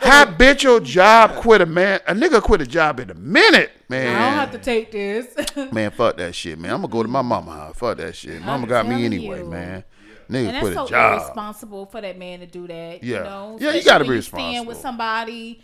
[0.00, 2.00] Habitual job quitter, man.
[2.06, 4.14] A nigga quit a job in a minute, man.
[4.14, 5.26] I don't have to take this.
[5.72, 6.72] Man, fuck that shit, man.
[6.72, 7.76] I'm gonna go to my mama house.
[7.76, 8.40] Fuck that shit.
[8.42, 9.46] Mama got me anyway, you.
[9.46, 9.84] man.
[10.30, 11.20] Nigga and quit that's a so job.
[11.20, 13.02] irresponsible for that man to do that.
[13.02, 13.18] Yeah.
[13.18, 13.58] You know?
[13.60, 14.50] Yeah, you gotta be responsible.
[14.52, 15.62] Stand with somebody.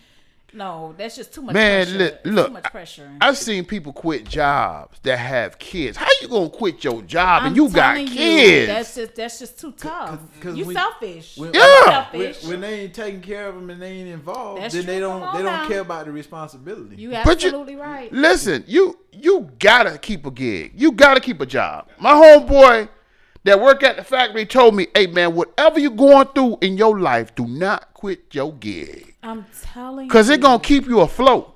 [0.54, 1.98] No, that's just too much Man, pressure.
[1.98, 3.10] li- It's look, too much pressure.
[3.20, 5.96] I've seen people quit jobs that have kids.
[5.96, 8.66] How you gonna quit your job and I'm you got telling you, kids?
[8.68, 10.20] that's just that's just too tough.
[10.40, 11.36] 'cause you when- selfish.
[11.36, 11.84] when- Yeah.
[12.12, 12.44] Selfish.
[12.44, 15.20] when they ain't taking care of them and they ain't involved, That's then they don't
[15.36, 15.66] they don't now.
[15.68, 16.96] care about the responsibility.
[16.96, 18.12] you But you- absolutely right.
[18.12, 20.72] Listen, you you gotta keep a gig.
[20.76, 21.88] You gotta keep a job.
[21.98, 22.88] My homeboy
[23.44, 26.98] that work at the factory told me, "Hey man, whatever you going through in your
[26.98, 30.34] life, do not quit your gig, I'm telling cause you.
[30.34, 31.50] it gonna keep you afloat.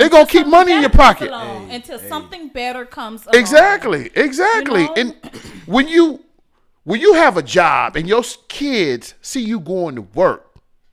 [0.00, 2.08] It gonna keep money in your pocket." along Hey, until hey.
[2.08, 3.36] something better comes along.
[3.40, 4.82] Exactly, exactly.
[4.82, 4.94] You know?
[4.96, 5.14] And
[5.66, 6.24] when you
[6.82, 10.50] when you have a job and your kids see you going to work,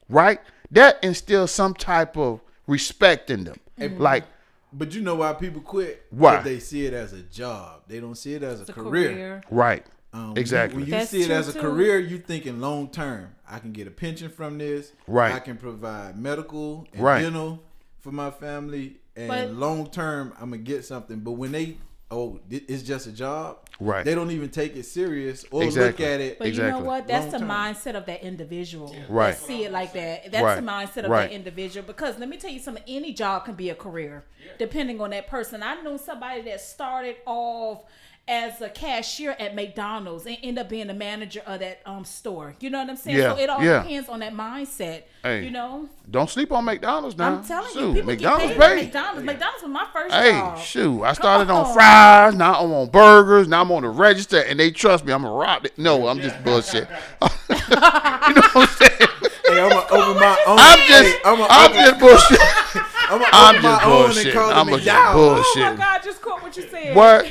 [0.08, 0.40] right?
[0.70, 3.58] That instills some type of respect in them.
[3.80, 4.02] Mm-hmm.
[4.02, 4.24] Like,
[4.72, 6.06] But you know why people quit?
[6.12, 6.36] Why?
[6.38, 7.82] 'Cause They see it as a job.
[7.88, 9.10] They don't see it as a, It's a career.
[9.12, 9.42] career.
[9.50, 9.86] right.
[10.14, 10.78] Um, when you- exactly.
[10.78, 11.60] When you, That's see it as a too.
[11.62, 13.34] career, you thinking long term.
[13.50, 14.92] I can get a pension from this.
[15.08, 15.34] Right.
[15.34, 17.22] I can provide medical and Right.
[17.22, 17.62] dental
[18.00, 21.20] for my family, and long term, I'm gonna get something.
[21.20, 21.78] But when they
[22.14, 23.58] oh, it's just a job.
[23.80, 24.04] Right.
[24.04, 26.04] They don't even take it serious or Exactly.
[26.06, 26.40] look at it.
[26.40, 27.08] But you know what?
[27.08, 27.74] That's the Long-term.
[27.74, 28.94] mindset of that individual.
[29.08, 29.32] Right.
[29.32, 30.30] That see it like that.
[30.30, 30.56] That's Right.
[30.58, 31.30] the mindset of Right.
[31.30, 31.88] that individual.
[31.88, 32.84] Because let me tell you something.
[32.86, 34.26] Any job can be a career,
[34.60, 35.64] depending on that person.
[35.64, 37.86] I know somebody that started off
[38.32, 42.56] as a cashier at McDonald's and end up being the manager of that um store.
[42.62, 43.18] You know what I'm saying?
[43.18, 43.84] Yeah, So it all yeah.
[43.84, 45.04] depends on that mindset.
[45.22, 45.44] Hey.
[45.44, 47.36] You know, Don't sleep on McDonald's now.
[47.36, 48.84] I'm telling you, people McDonald's get paid at pay.
[48.86, 49.24] McDonald's.
[49.26, 50.58] McDonald's was my first Hey, job.
[50.58, 51.04] shoot!
[51.04, 51.74] I started on on.
[51.74, 52.34] fries.
[52.36, 53.48] Now I'm on burgers.
[53.48, 55.12] Now I'm on the register, and they trust me.
[55.14, 55.68] I'm a rock.
[55.78, 56.88] No, I'm just bullshit.
[57.22, 59.10] you know what I'm saying?
[59.46, 60.58] Hey, I'm gonna open my own.
[60.60, 62.40] I'm just, hey, I'm gonna I'm just bullshit.
[63.12, 64.34] I'm gonna I'm open my just own and bullshit.
[64.34, 65.48] call I'm just McDonald's.
[65.56, 66.02] Oh my God!
[66.04, 66.96] Just quote what you said.
[66.96, 67.26] What?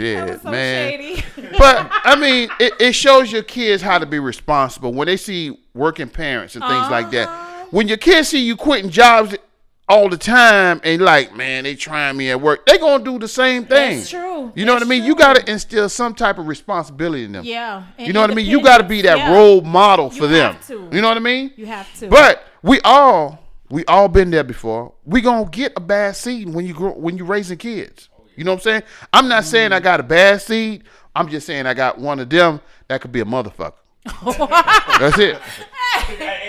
[0.00, 0.90] Shit, so man.
[0.90, 1.24] shady.
[1.58, 5.58] But I mean, it, it shows your kids how to be responsible when they see
[5.74, 7.10] working parents and things like Uh-huh.
[7.66, 7.72] that.
[7.72, 9.34] When your kids see you quitting jobs
[9.88, 13.28] all the time and like, man, they trying me at work, they gonna do the
[13.28, 13.98] same thing.
[13.98, 14.52] That's true.
[14.54, 15.04] You know what I mean?
[15.04, 17.44] You gotta instill some type of responsibility in them.
[17.44, 17.84] Yeah.
[17.98, 18.46] You know what I mean?
[18.46, 19.18] You gotta be that.
[19.18, 19.32] Yeah.
[19.34, 20.54] role model for You them.
[20.54, 20.88] have to.
[20.92, 21.52] You know what I mean?
[21.56, 22.08] You have to.
[22.08, 24.92] But we all we all been there before.
[25.04, 28.08] We gonna get a bad seed when you grow when you raising kids.
[28.40, 28.82] You know what I'm saying?
[29.12, 29.84] I'm not saying I mm-hmm.
[29.84, 30.84] got a bad seed.
[31.14, 33.74] I'm just saying I got one of them that could be a motherfucker.
[34.98, 35.38] That's it.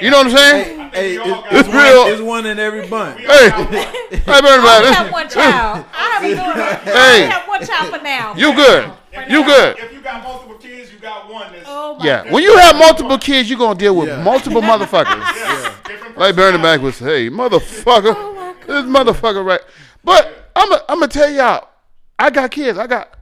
[0.02, 0.90] You know what I'm saying?
[0.94, 1.76] Hey, we it- all got it's, one.
[1.76, 3.20] one, it's one in every bunch.
[3.20, 4.88] Hey, hey, I everybody.
[4.88, 5.86] have one child.
[5.94, 7.26] I have, doing, Hey.
[7.26, 8.36] I have one child for now.
[8.36, 8.90] You good?
[9.30, 9.78] You good?
[9.78, 12.24] If you got multiple kids, you got one that's Oh my Yeah.
[12.24, 12.32] God.
[12.32, 14.24] When you have multiple kids, you're gonna deal with Yeah.
[14.24, 15.84] multiple motherfuckers.
[15.84, 16.18] different.
[16.18, 19.60] Like Bernie Mac was, hey, motherfucker, Oh this motherfucker, right?
[20.06, 21.68] But I'm i I'm gonna tell y'all,
[22.22, 22.78] I got kids.
[22.78, 23.18] I got,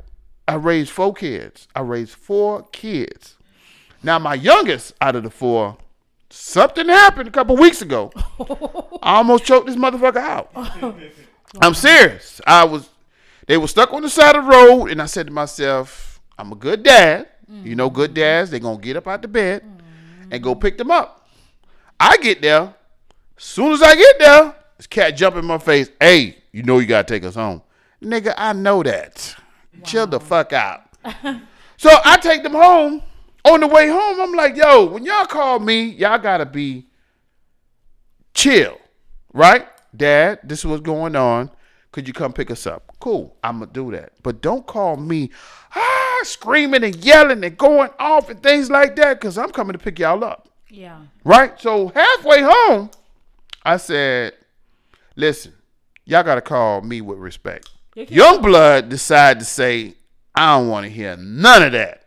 [0.46, 1.70] I raised four kids.
[1.74, 3.38] I raised four kids.
[4.04, 5.78] Now my youngest out of the four,
[6.30, 8.12] something happened a couple weeks ago.
[9.02, 10.52] I almost choked this motherfucker out.
[11.62, 12.42] I'm serious.
[12.46, 12.90] I was,
[13.48, 16.52] they were stuck on the side of the road, and I said to myself, I'm
[16.52, 17.30] a good dad.
[17.52, 18.20] You know, good mm-hmm.
[18.20, 20.34] dads, they gonna get up out the bed mm-hmm.
[20.34, 21.28] and go pick them up.
[22.00, 22.76] I get there.
[23.38, 25.90] Soon as I get there, this cat jump in my face.
[26.00, 27.64] Hey, you know you gotta take us home.
[28.02, 29.36] Nigga, I know that.
[29.84, 30.82] Chill the fuck out.
[31.78, 33.04] so I take them home.
[33.46, 36.88] On the way home, I'm like, yo, when y'all call me, y'all gotta be
[38.34, 38.78] chill.
[39.34, 39.66] Right?
[39.96, 41.50] Dad, this is what's going on.
[41.92, 42.84] Could you come pick us up?
[43.00, 43.36] Cool.
[43.44, 44.12] I'm gonna do that.
[44.22, 45.32] But don't call me
[45.74, 49.80] ah screaming and yelling and going off and things like that, because I'm coming to
[49.80, 50.50] pick y'all up.
[50.70, 51.00] Yeah.
[51.24, 51.60] Right?
[51.60, 52.92] So halfway home,
[53.64, 54.34] I said,
[55.16, 55.54] listen,
[56.06, 57.70] y'all got to call me with respect.
[57.95, 59.95] Your kids- Young blood decided to say,
[60.36, 62.04] I don't want to hear none of that.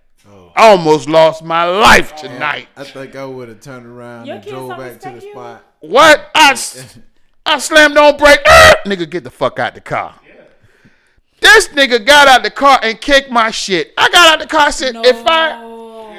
[0.55, 2.69] I almost lost my life tonight.
[2.77, 5.33] I think I would have turned around Your and drove back to the you?
[5.33, 5.65] spot.
[5.81, 6.31] What?
[6.35, 6.51] I,
[7.47, 8.41] I slammed on brake.
[8.47, 8.75] Ah!
[8.85, 10.15] Nigga, get the fuck out the car.
[11.41, 13.95] This nigga got out the car and kicked my shit.
[13.99, 14.67] I got out the car.
[14.69, 15.71] I said, if I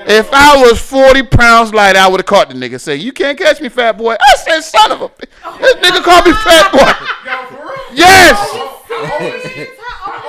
[0.05, 2.79] if I was 40 pounds light, I would have caught the nigga.
[2.81, 4.15] Say, you can't catch me, fat boy.
[4.19, 5.59] I said, son of a bitch.
[5.61, 7.05] This nigga called me fat boy.
[7.31, 7.97] Yo, for real?
[7.97, 8.72] Yes.
[8.93, 9.65] How old is he?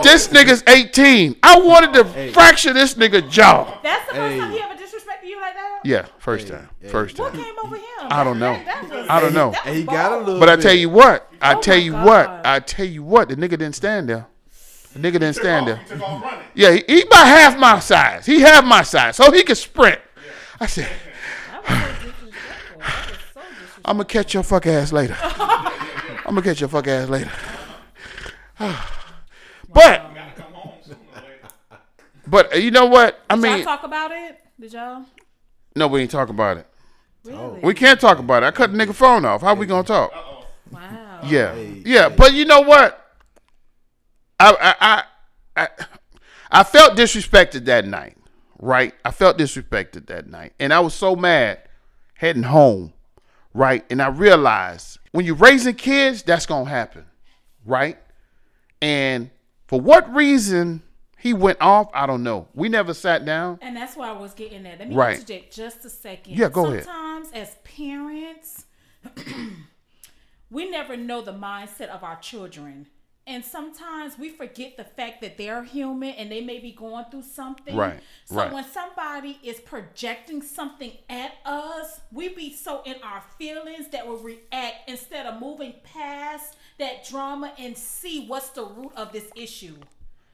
[0.02, 1.36] This nigga's 18.
[1.42, 3.78] I wanted to fracture this nigga jaw.
[3.82, 4.38] That's the first Hey.
[4.38, 5.80] time he ever disrespected you like that?
[5.84, 6.68] Yeah, first Hey, time.
[6.80, 6.88] hey.
[6.88, 7.42] First What time.
[7.44, 7.82] came over him?
[8.02, 8.52] I don't know.
[8.52, 9.50] That- that was- I don't know.
[9.52, 10.40] that was And he got a little.
[10.40, 13.28] But I tell you what, I Oh tell my you what, I tell you what,
[13.28, 14.26] the nigga didn't stand there.
[14.94, 15.66] The nigga didn't stand off.
[15.68, 15.76] there.
[15.76, 16.38] He took off running.
[16.54, 18.26] Yeah, he, he about half my size.
[18.26, 20.00] He half my size, so he could sprint.
[20.60, 20.88] I said,
[21.50, 22.80] That was so disrespectful.
[22.80, 23.82] That was so disrespectful.
[23.86, 25.16] I'm gonna catch your fuck ass later.
[25.20, 27.30] I'm gonna catch your fuck ass later.
[28.58, 28.84] but
[29.72, 31.80] Gotta come home sooner or later.
[32.26, 33.20] but uh, you know what?
[33.30, 34.40] I Did y'all mean, talk about it?
[34.60, 35.04] Did y'all?
[35.76, 36.66] no, we ain't talk about it.
[37.24, 37.60] Really?
[37.62, 38.46] We can't talk about it.
[38.46, 39.40] I cut the nigga phone off.
[39.40, 40.12] How we gonna talk?
[40.14, 40.46] Uh-oh.
[40.70, 41.20] wow.
[41.24, 42.08] Yeah, Hey, yeah.
[42.10, 42.14] hey.
[42.16, 43.00] But you know what?
[44.38, 44.74] I I
[45.56, 45.68] I I,
[46.60, 48.16] I felt disrespected that night.
[48.58, 48.94] Right?
[49.04, 51.60] I felt disrespected that night, and I was so mad
[52.14, 52.92] heading home.
[53.52, 53.84] Right?
[53.90, 57.04] And I realized when you're raising kids, that's gonna happen.
[57.64, 57.98] Right?
[58.84, 59.30] And
[59.66, 60.82] for what reason
[61.18, 62.48] he went off, I don't know.
[62.52, 63.58] We never sat down.
[63.62, 64.78] And that's why I was getting at.
[64.78, 65.14] Let me Right.
[65.14, 66.36] interject just a second.
[66.36, 66.84] Yeah, go ahead.
[66.84, 68.66] Sometimes as parents,
[70.50, 72.86] we never know the mindset of our children.
[73.26, 77.22] And sometimes we forget the fact that they're human and they may be going through
[77.22, 77.74] something.
[77.74, 78.52] Right, So right.
[78.52, 84.16] when somebody is projecting something at us, we be so in our feelings that we
[84.52, 89.76] react instead of moving past that drama and see what's the root of this issue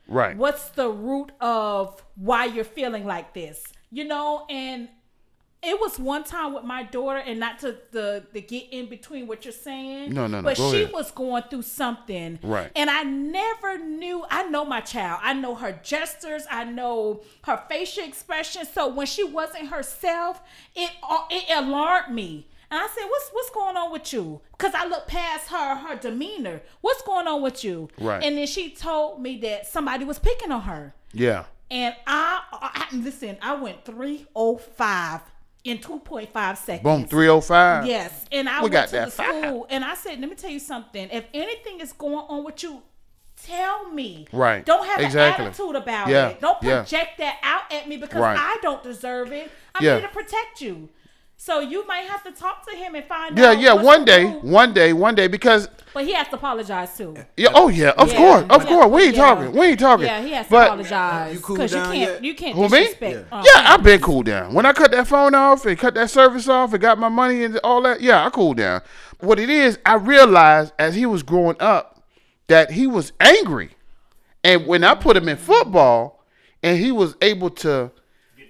[0.09, 0.37] Right.
[0.37, 4.88] what's the root of why you're feeling like this you know and
[5.62, 9.26] it was one time with my daughter and not to the the get in between
[9.29, 10.92] what you're saying No, no, no, but go she ahead.
[10.94, 12.70] was going through something Right.
[12.74, 17.62] and i never knew i know my child i know her gestures i know her
[17.68, 20.40] facial expression so when she wasn't herself
[20.74, 20.90] it
[21.31, 25.09] it alarmed me and I said, "What's what's going on with you?" Because I looked
[25.09, 26.61] past her her demeanor.
[26.80, 27.88] What's going on with you?
[27.98, 28.22] Right.
[28.22, 30.94] And then she told me that somebody was picking on her.
[31.12, 31.44] Yeah.
[31.70, 35.20] And I, I listen, I went 305
[35.64, 36.83] in 2.5 seconds.
[36.83, 37.06] Boom.
[37.06, 37.87] Three oh five.
[37.87, 38.24] Yes.
[38.33, 40.50] And I We went got to that the school and I said, let me tell
[40.50, 41.09] you something.
[41.11, 42.83] If anything is going on with you,
[43.37, 44.26] tell me.
[44.33, 44.64] Right.
[44.64, 45.44] Don't have Exactly.
[45.44, 46.28] an attitude about Yeah.
[46.28, 46.40] it.
[46.40, 46.78] Don't Yeah.
[46.80, 48.38] project that out at me because Right.
[48.38, 49.50] I don't deserve it.
[49.74, 49.98] I'm Yeah.
[49.98, 50.88] here to protect you.
[51.42, 53.61] So you might have to talk to him and find Yeah, out.
[53.61, 53.72] yeah.
[53.72, 54.44] what's One day, root.
[54.44, 57.16] one day, one day, because But he has to apologize too.
[57.35, 58.18] yeah, oh yeah, of Yeah.
[58.18, 58.68] course, of Yeah.
[58.68, 58.87] course.
[58.88, 59.22] We ain't Yeah.
[59.22, 59.53] talking.
[59.53, 60.05] We ain't talking.
[60.05, 61.33] Yeah, he has to but, apologize.
[61.33, 62.24] You cool Because you down can't, yet?
[62.24, 62.68] you can't Who, me?
[62.68, 63.26] disrespect.
[63.33, 63.38] Yeah.
[63.38, 64.53] uh, Yeah, I've been cool down.
[64.53, 67.42] When I cut that phone off and cut that service off and got my money
[67.42, 68.83] and all that, yeah, I cooled down.
[69.20, 72.03] What it is, I realized as he was growing up
[72.48, 73.70] that he was angry.
[74.44, 76.22] And when I put him in football
[76.62, 77.90] and he was able to,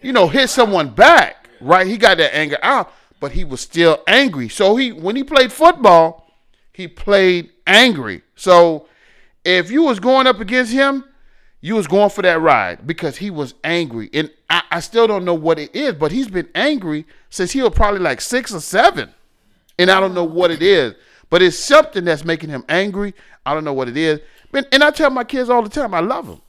[0.03, 1.87] you know, hit someone back, right?
[1.87, 4.49] He got that anger out, but he was still angry.
[4.49, 6.33] So he when he played football,
[6.73, 8.23] he played angry.
[8.37, 8.87] So
[9.45, 11.05] if you was going up against him,
[11.61, 14.09] you was going for that ride because he was angry.
[14.15, 17.63] And I, I still don't know what it is, but he's been angry since he
[17.63, 19.11] was probably like six or seven.
[19.79, 20.95] And I don't know what it is.
[21.29, 23.15] But it's something that's making him angry.
[23.47, 24.21] I don't know what it is.
[24.53, 26.41] And, and I tell my kids all the time, I love them.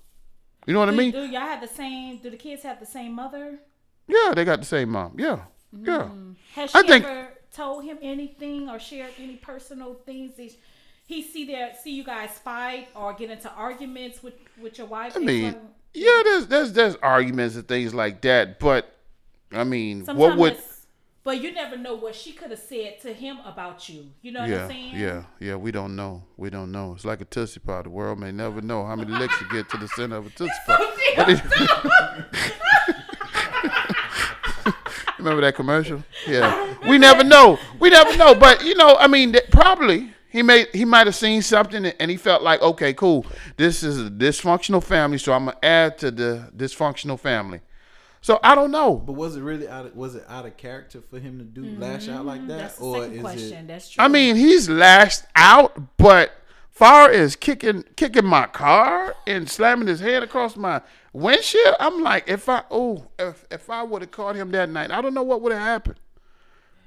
[0.66, 1.12] You know what I mean?
[1.12, 2.18] do y'all have the same?
[2.18, 3.60] Do the kids have the same mother?
[4.12, 5.16] Yeah, they got the same mom.
[5.18, 5.40] Yeah.
[5.72, 6.10] Yeah.
[6.12, 6.36] Mm.
[6.56, 10.36] Has she I think- ever told him anything or shared any personal things?
[10.38, 10.52] That
[11.06, 15.16] he see there, see you guys fight or get into arguments with with your wife?
[15.16, 15.56] I mean,
[15.94, 18.98] yeah, there's there's there's arguments and things like that, but
[19.52, 20.58] I mean, Sometimes what would
[21.24, 24.08] But you never know what she could have said to him about you.
[24.22, 24.96] You know what yeah, I'm saying?
[24.96, 25.56] yeah, yeah.
[25.56, 26.24] We don't know.
[26.38, 26.94] We don't know.
[26.96, 27.84] It's like a tootsie pop.
[27.84, 30.30] The world may never know how many licks you get to the center of a
[30.30, 30.92] tootsie pop.
[34.64, 36.04] But it- Remember that commercial?
[36.28, 36.76] Yeah.
[36.88, 37.60] We never know.
[37.80, 38.34] We never know.
[38.36, 42.12] But you know, I mean, that probably he may he might have seen something and
[42.12, 43.26] he felt like, okay, cool.
[43.58, 47.62] This is a dysfunctional family, so I'm gonna add to the dysfunctional family.
[48.24, 48.96] So I don't know.
[48.98, 49.88] But was it really out?
[49.88, 52.58] Of, was it out of character for him to do lash out like that, Mm-hmm.
[52.60, 53.54] That's the or second is question.
[53.58, 53.68] it?
[53.68, 54.04] That's true.
[54.04, 56.32] I mean, he's lashed out, but
[56.70, 60.82] far as kicking kicking my car and slamming his head across my
[61.14, 64.92] windshield, I'm like, if I oh, if if I would have caught him that night,
[64.92, 66.00] I don't know what would have happened.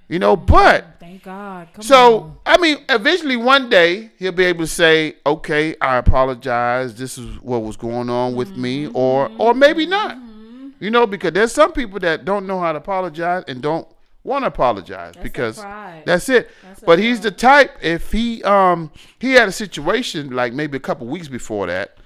[0.08, 0.46] You know, mm-hmm.
[0.46, 1.68] but thank God.
[1.72, 2.38] Come so on.
[2.44, 6.94] I mean, eventually one day he'll be able to say, "Okay, I apologize.
[6.94, 8.96] This is what was going on with me," mm-hmm.
[8.96, 10.16] or or maybe not.
[10.16, 10.68] Mm-hmm.
[10.80, 13.88] You know, because there's some people that don't know how to apologize and don't
[14.24, 16.50] want to apologize That's because that's it.
[16.62, 17.76] That's but he's the type.
[17.80, 21.98] If he um he had a situation like maybe a couple weeks before that,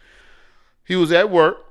[0.84, 1.64] he was at work.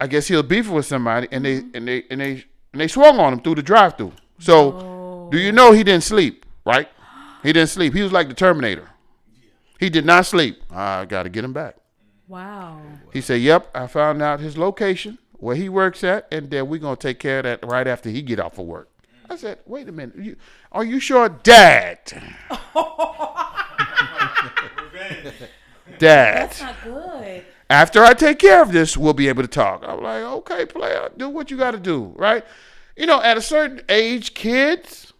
[0.00, 1.70] I guess he was beefing with somebody, and Mm-hmm.
[1.72, 4.12] they and they and they and they swung on him through the drive-through.
[4.38, 6.44] So, do you know he didn't sleep?
[6.64, 6.88] Right?
[7.42, 7.94] He didn't sleep.
[7.94, 8.88] He was like the Terminator.
[9.80, 10.62] He did not sleep.
[10.70, 11.76] I got to get him back.
[12.26, 12.80] Wow.
[13.12, 16.78] He said, "Yep, I found out his location, where he works at, and then we're
[16.80, 18.90] gonna take care of that right after he get off of work."
[19.30, 20.36] I said, "Wait a minute, you,
[20.72, 21.98] are you sure, Dad?
[25.98, 27.44] Dad, That's not good.
[27.70, 31.10] After I take care of this, we'll be able to talk." I'm like, "Okay, player,
[31.16, 32.44] do what you got to do, right?"
[32.96, 35.12] You know, at a certain age, kids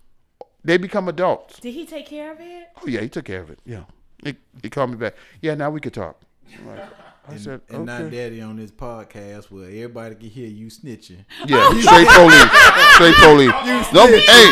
[0.65, 1.61] they become adults.
[1.61, 2.69] Did he take care of it?
[2.83, 3.59] Oh yeah, he took care of it.
[3.65, 3.85] Yeah,
[4.23, 5.15] he, he called me back.
[5.41, 6.21] Yeah, now we could talk.
[6.59, 6.81] I'm like,
[7.29, 8.17] I And, said, and now okay.
[8.17, 11.25] daddy on this podcast where everybody can hear you snitching.
[11.47, 12.51] Yeah, straight police,
[12.95, 13.91] straight police.
[13.93, 14.47] Don't, hey,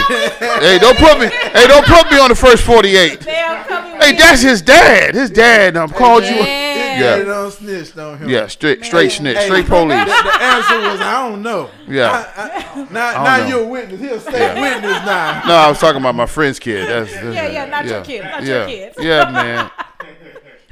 [0.61, 3.21] hey, don't put me, hey, don't put me on the first forty-eight.
[3.21, 5.15] They'll come in Hey, that's his dad.
[5.15, 6.37] His dad um, called you.
[6.97, 7.01] Yeah.
[7.01, 7.11] Yeah.
[7.17, 8.29] Daddy don't snitch on him.
[8.29, 10.05] Yeah, straight, straight snitch, Hey, straight The, police.
[10.05, 11.71] the answer was I don't know.
[11.89, 12.11] Yeah.
[12.37, 13.47] I, I, now don't now know.
[13.47, 14.01] you're a witness.
[14.01, 15.43] He'll stay witness now.
[15.47, 16.89] No, I was talking about my friend's kid.
[16.89, 18.67] That's, that's Yeah, yeah, not your kid, not your yeah.
[18.67, 18.97] kids.
[19.01, 19.71] Yeah, man.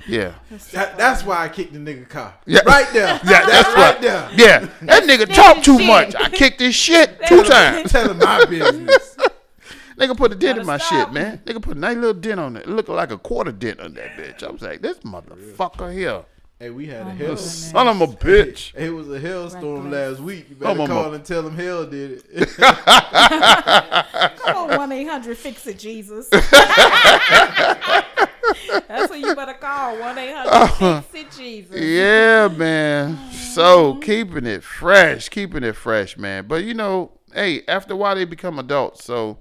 [0.07, 0.35] Yeah.
[0.73, 2.35] That, that's why I kicked the nigga car.
[2.45, 2.61] Yeah.
[2.67, 3.19] Right there.
[3.25, 4.01] Yeah, that's, that's right right.
[4.03, 4.29] there.
[4.35, 5.87] Yeah, that nigga Snitch talk too shit.
[5.87, 6.15] much.
[6.15, 7.91] I kicked his shit two times.
[7.91, 9.17] Tell him my business.
[9.99, 11.07] Nigga put a dent in Gotta my stop.
[11.09, 11.39] shit, man.
[11.45, 12.63] Nigga put a nice little dent on it.
[12.65, 14.43] It looked like a quarter dent on that bitch.
[14.43, 16.25] I was like, this motherfucker here.
[16.61, 17.29] Hey, we had a Oh, hell.
[17.31, 18.73] my Son of a bitch.
[18.77, 20.19] It was a hailstorm Reckless.
[20.19, 20.47] last week.
[20.51, 22.49] You better Oh, call and tell him hell did it.
[24.39, 26.29] Come on, one eight hundred fix it, Jesus.
[28.89, 31.01] That's what you better call one eight hundred uh-huh.
[31.03, 31.81] fix it, Jesus.
[31.81, 33.19] Yeah, man.
[33.33, 34.01] So mm-hmm.
[34.03, 36.47] keeping it fresh, keeping it fresh, man.
[36.47, 39.05] But you know, hey, after a while they become adults.
[39.05, 39.39] So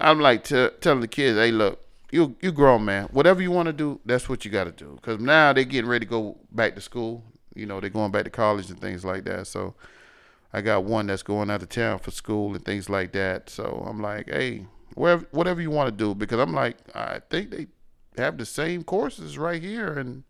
[0.00, 3.08] I'm like t- telling the kids, hey, look, you you grown, man.
[3.12, 4.96] Whatever you want to do, that's what you got to do.
[4.96, 7.24] Because now they're getting ready to go back to school.
[7.54, 9.46] You know, they're going back to college and things like that.
[9.46, 9.74] So
[10.52, 13.50] I got one that's going out of town for school and things like that.
[13.50, 17.50] So I'm like, hey, wherever, whatever you want to do, because I'm like, I think
[17.50, 17.66] they
[18.16, 20.24] have the same courses right here and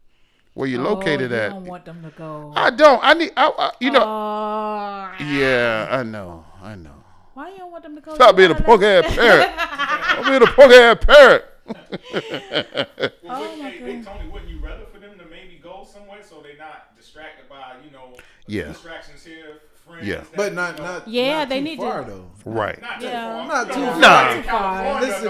[0.54, 1.48] where you're oh, located oh, you at.
[1.50, 2.52] don't want them to go.
[2.56, 3.00] I don't.
[3.02, 3.33] I need.
[3.37, 4.02] I, I, you know.
[4.02, 6.44] Oh, yeah, I know.
[6.62, 7.04] I know.
[7.34, 8.14] Why you don't want them to go?
[8.14, 9.52] Stop You being a gotta punk ass parent.
[9.54, 11.44] Stop being a punk ass parent.
[11.66, 11.74] Well,
[13.28, 14.06] Oh, wouldn't my they, they, goodness.
[14.06, 17.76] Tony, wouldn't you rather for them to maybe go somewhere so they're not distracted by,
[17.84, 18.14] you know,
[18.46, 18.64] Yeah.
[18.64, 20.06] distractions here, friends.
[20.06, 20.24] Yeah.
[20.34, 22.30] but not not Yeah, not they too need to- far though.
[22.44, 22.80] Right.
[22.80, 23.36] Not too Yeah.
[23.36, 23.46] far.
[23.46, 24.00] Not too far.
[24.00, 25.00] not Too far.
[25.02, 25.28] Listen.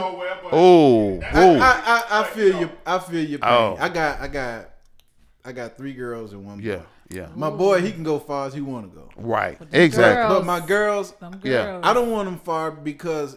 [0.53, 1.59] Oh, I, oh.
[1.59, 2.71] I, I, I feel you you.
[2.87, 3.51] I feel your pain.
[3.53, 3.77] Oh.
[3.79, 4.71] I got I got
[5.45, 6.65] I got three girls and one boy.
[6.65, 6.81] Yeah.
[7.11, 7.27] Yeah.
[7.35, 9.09] My boy, he can go far as he want to go.
[9.17, 9.59] Right.
[9.71, 10.23] the Exactly.
[10.29, 11.81] girl- But my girls, Them Yeah.
[11.83, 13.37] I don't want them far because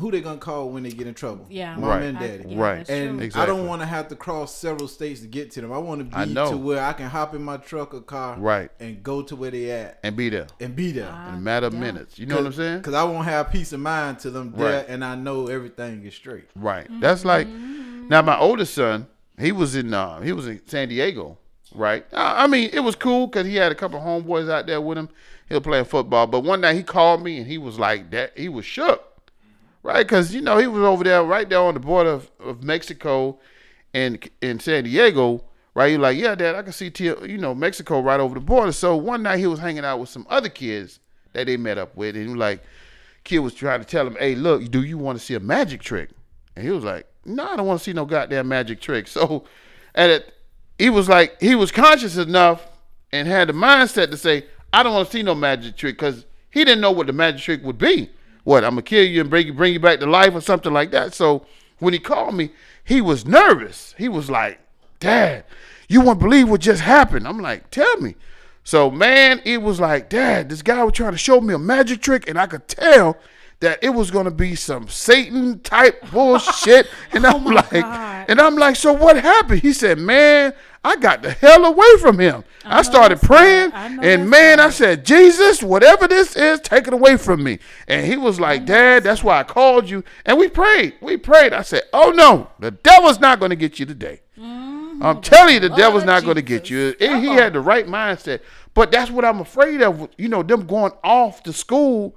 [0.00, 1.44] who they gonna call when they get in trouble?
[1.50, 1.76] Yeah.
[1.76, 2.02] mom Right.
[2.04, 2.44] and I- daddy.
[2.48, 2.88] yeah, Right.
[2.88, 3.40] And true.
[3.40, 5.70] I don't want to have to cross several states to get to them.
[5.70, 8.70] I want to be to where I can hop in my truck or car, Right.
[8.80, 11.10] and go to where they at And be there and be there.
[11.12, 11.28] Ah.
[11.28, 11.80] in a matter of Yeah.
[11.80, 12.18] minutes.
[12.18, 12.78] You know what I'm saying?
[12.78, 14.86] Because I won't have peace of mind till I'm there Right.
[14.88, 16.48] and I know everything is straight.
[16.56, 16.86] Right.
[17.02, 17.46] That's like
[18.08, 19.08] now my oldest son.
[19.38, 21.36] He was in uh, he was in San Diego.
[21.74, 22.06] Right.
[22.12, 25.08] I mean, it was cool because he had a couple homeboys out there with him.
[25.48, 26.26] He was playing football.
[26.26, 28.36] But one night he called me and he was like that.
[28.38, 29.02] He was shook.
[29.82, 30.06] Right.
[30.06, 33.38] Because you know he was over there right there on the border of, of Mexico
[33.92, 35.44] and in San Diego.
[35.74, 35.90] Right.
[35.90, 38.72] He like, yeah, Dad, I can see you know Mexico right over the border.
[38.72, 41.00] So one night he was hanging out with some other kids
[41.32, 42.62] that they met up with, and he was like,
[43.24, 45.82] kid was trying to tell him, "Hey, look, do you want to see a magic
[45.82, 46.10] trick?"
[46.54, 49.44] And he was like, "No, I don't want to see no goddamn magic trick." So,
[49.94, 50.33] and it,
[50.78, 52.66] he was like, he was conscious enough
[53.12, 56.26] and had the mindset to say, "I don't want to see no magic trick," because
[56.50, 58.10] he didn't know what the magic trick would be.
[58.42, 60.72] What I'm gonna kill you and bring you bring you back to life or something
[60.72, 61.14] like that.
[61.14, 61.46] So
[61.78, 62.50] when he called me,
[62.84, 63.94] he was nervous.
[63.96, 64.58] He was like,
[65.00, 65.44] "Dad,
[65.88, 68.16] you won't believe what just happened." I'm like, "Tell me."
[68.64, 72.00] So man, it was like, Dad, this guy was trying to show me a magic
[72.02, 73.16] trick, and I could tell
[73.60, 76.86] that it was gonna be some Satan type bullshit.
[77.12, 78.13] Oh and I'm Oh like, God.
[78.28, 79.62] And I'm like, so what happened?
[79.62, 82.44] He said, Man, I got the hell away from him.
[82.64, 83.72] I, know started praying.
[83.72, 87.58] I and man, I said, Jesus, whatever this is, take it away from me.
[87.88, 90.04] And he was like, Dad, that's why I called you.
[90.24, 90.94] And we prayed.
[91.00, 91.52] We prayed.
[91.52, 94.20] I said, Oh no, the devil's not gonna get you today.
[94.38, 95.02] Mm-hmm.
[95.02, 96.94] I'm telling you, the blood devil's not going to get you.
[97.00, 97.36] And he Uh-uh.
[97.36, 98.40] had the right mindset.
[98.74, 100.08] But that's what I'm afraid of.
[100.18, 102.16] You know, them going off to school,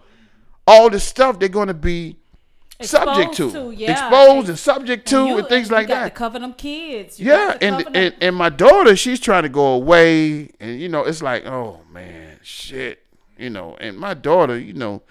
[0.66, 2.18] all this stuff they're going to be
[2.82, 3.92] subject to, Exposed to, yeah.
[3.92, 6.04] exposed and subject to, and, you- things you like that.
[6.06, 7.20] To cover them kids.
[7.20, 10.90] You Yeah, and, them- and and my daughter, she's trying to go away, and you
[10.90, 13.04] know, it's like, oh man, shit,
[13.38, 13.76] you know.
[13.80, 15.02] And my daughter, you know,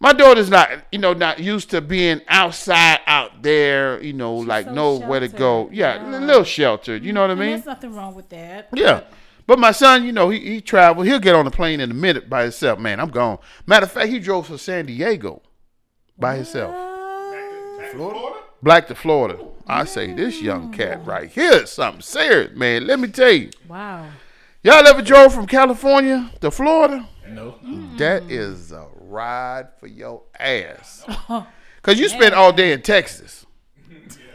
[0.00, 4.66] my daughter's not, you know, not used to being outside, out there, you know, like
[4.66, 5.68] so know where to go.
[5.72, 7.04] Yeah, a little sheltered.
[7.04, 7.50] You know what I and mean?
[7.50, 8.68] there's nothing wrong with that.
[8.72, 9.02] Yeah.
[9.46, 11.06] But my son, you know, he, he traveled.
[11.06, 12.78] He'll get on the plane in a minute by himself.
[12.78, 13.38] Man, I'm gone.
[13.66, 15.42] Matter of fact, he drove from San Diego
[16.18, 16.72] by himself.
[16.72, 18.40] Back to Florida?
[18.62, 19.38] Black to Florida.
[19.66, 22.86] I say, this young cat right here is something serious, man.
[22.86, 23.50] Let me tell you.
[23.68, 24.08] Wow.
[24.62, 27.06] Y'all ever drove from California to Florida?
[27.28, 27.58] No.
[27.98, 31.04] That is a ride for your ass.
[31.28, 31.46] Oh,
[31.76, 33.44] because you spent all day in Texas.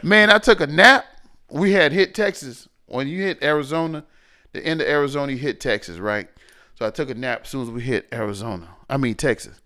[0.04, 1.04] Man, I took a nap.
[1.50, 2.68] We had hit Texas.
[2.86, 4.04] When you hit Arizona,
[4.52, 6.28] the end of Arizona, you hit Texas, right?
[6.76, 8.68] So I took a nap as soon as we hit Arizona.
[8.88, 9.60] I mean, Texas.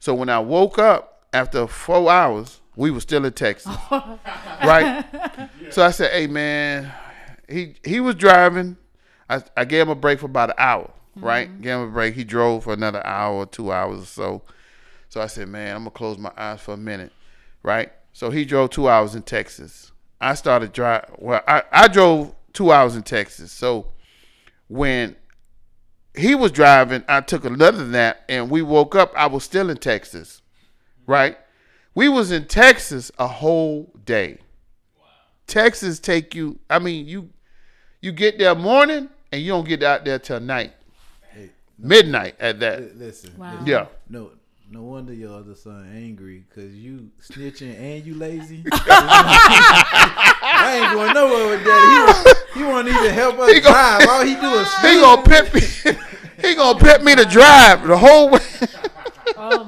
[0.00, 5.04] So when I woke up after four hours, We were still in Texas, right?
[5.70, 6.92] So I said, "Hey, man,"
[7.48, 8.76] he he was driving.
[9.28, 11.48] I I gave him a break for about an hour, right?
[11.48, 11.62] Mm-hmm.
[11.62, 12.14] Gave him a break.
[12.14, 14.42] He drove for another hour, two hours or so.
[15.08, 17.12] So I said, "Man, I'm gonna close my eyes for a minute,"
[17.64, 17.90] right?
[18.12, 19.90] So he drove two hours in Texas.
[20.20, 21.06] I started drive.
[21.18, 23.50] Well, I I drove two hours in Texas.
[23.50, 23.88] So
[24.68, 25.16] when
[26.16, 29.12] he was driving, I took another nap, and we woke up.
[29.16, 30.42] I was still in Texas,
[31.08, 31.36] right?
[31.96, 34.38] We was in Texas a whole day.
[35.48, 36.60] Texas take you.
[36.70, 37.30] I mean, you
[38.00, 40.72] you get there morning, and you don't get out there till night,
[41.32, 42.96] Hey, midnight at that.
[42.96, 43.32] listen.
[43.36, 43.50] Wow.
[43.52, 43.66] listen.
[43.66, 43.86] Yeah.
[44.08, 44.30] No,
[44.70, 48.62] no wonder your other son angry because you snitching and you lazy.
[49.40, 52.44] I ain't going nowhere with that.
[52.54, 54.08] He, won't- he won't even help us He gon- drive.
[54.08, 55.00] All he do is He sleep.
[55.00, 55.60] gonna pit me.
[56.48, 58.40] he gonna pit me to drive the whole way.
[59.36, 59.67] Oh my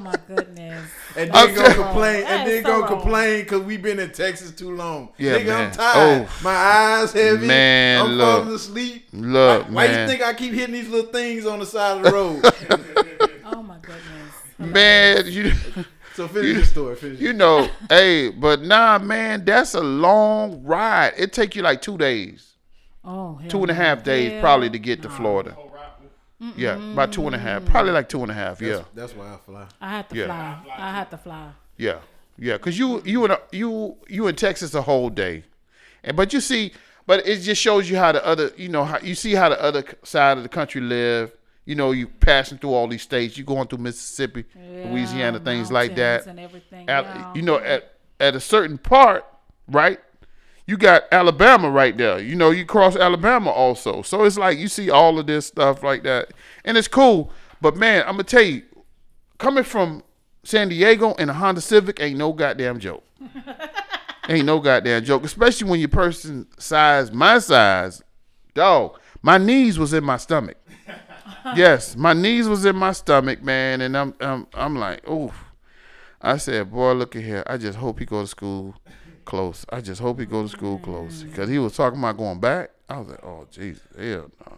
[1.21, 2.23] And I'm then gonna complain.
[2.25, 5.09] And is then so gonna complain because we been in Texas too long.
[5.17, 5.65] Yeah, Nigga, man.
[5.67, 6.27] I'm tired.
[6.29, 6.39] Oh.
[6.43, 7.47] My eyes heavy.
[7.47, 8.39] Man, I'm look.
[8.43, 9.07] falling asleep.
[9.13, 9.99] Look, Why man.
[10.01, 12.43] you think I keep hitting these little things on the side of the road?
[13.53, 14.33] Oh my goodness.
[14.57, 15.51] man, you
[16.15, 16.95] so finish your story.
[16.95, 21.13] Finish you know, hey, but nah, man, that's a long ride.
[21.17, 22.53] It take you like two days,
[23.03, 23.79] Oh, hell two and a no.
[23.79, 25.13] half days Hell probably to get to no.
[25.15, 25.51] Florida.
[25.51, 25.70] Whole
[26.41, 28.61] rap- Yeah, about two and a half, probably like two and a half.
[28.61, 29.65] Yeah, That's why I fly.
[29.79, 30.25] I had to Yeah.
[30.25, 30.57] fly.
[30.77, 31.49] I had to fly.
[31.77, 31.97] yeah,
[32.37, 32.57] yeah.
[32.57, 35.43] Cause you you in a, you you in Texas a whole day,
[36.03, 36.73] and but you see,
[37.05, 39.61] but it just shows you how the other you know how you see how the
[39.61, 41.31] other side of the country live.
[41.63, 43.37] You know, you passing through all these states.
[43.37, 46.25] You going through Mississippi, Louisiana, things like that.
[46.25, 46.89] And everything.
[46.89, 47.33] Al- yeah.
[47.35, 49.23] you know, at at a certain part,
[49.67, 49.99] right?
[50.67, 52.19] You got Alabama right there.
[52.19, 54.01] You know, you cross Alabama also.
[54.01, 56.31] So it's like you see all of this stuff like that,
[56.63, 57.31] and it's cool.
[57.59, 58.63] But man, I'm gonna tell you,
[59.37, 60.03] coming from
[60.43, 63.03] San Diego in a Honda Civic ain't no goddamn joke.
[64.29, 68.01] ain't no goddamn joke, especially when your person size my size,
[68.53, 68.99] dog.
[69.23, 70.57] My knees was in my stomach.
[71.55, 75.45] yes, my knees was in my stomach, man, and I'm I'm I'm like, oof.
[76.23, 77.43] I said, boy, look at here.
[77.47, 78.75] I just hope he go to school
[79.31, 79.65] close.
[79.69, 82.71] I just hope he go to school close because he was talking about going back.
[82.89, 84.57] I was like, oh Jesus, hell no.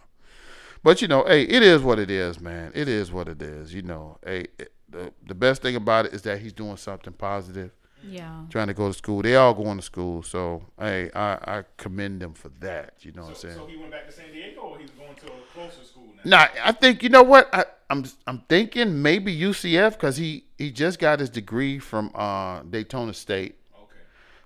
[0.82, 2.71] But you know, hey, it is what it is, man.
[2.74, 3.71] It is what it is.
[3.71, 7.13] You know, hey, it, the the best thing about it is that he's doing something
[7.13, 7.69] positive,
[8.03, 8.45] yeah.
[8.49, 9.21] trying to go to school.
[9.21, 12.95] They all going to school, so hey, I, I commend them for that.
[13.01, 13.55] You know what I'm saying?
[13.55, 16.38] so he went back to San Diego, or he's going to a closer school now?
[16.38, 18.05] Nah, I think you know what I, I'm.
[18.26, 23.59] I'm thinking maybe UCF because he he just got his degree from uh, Daytona State.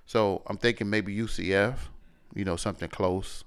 [0.08, 0.12] Okay.
[0.12, 1.76] So I'm thinking maybe UCF,
[2.34, 3.44] you know, something close,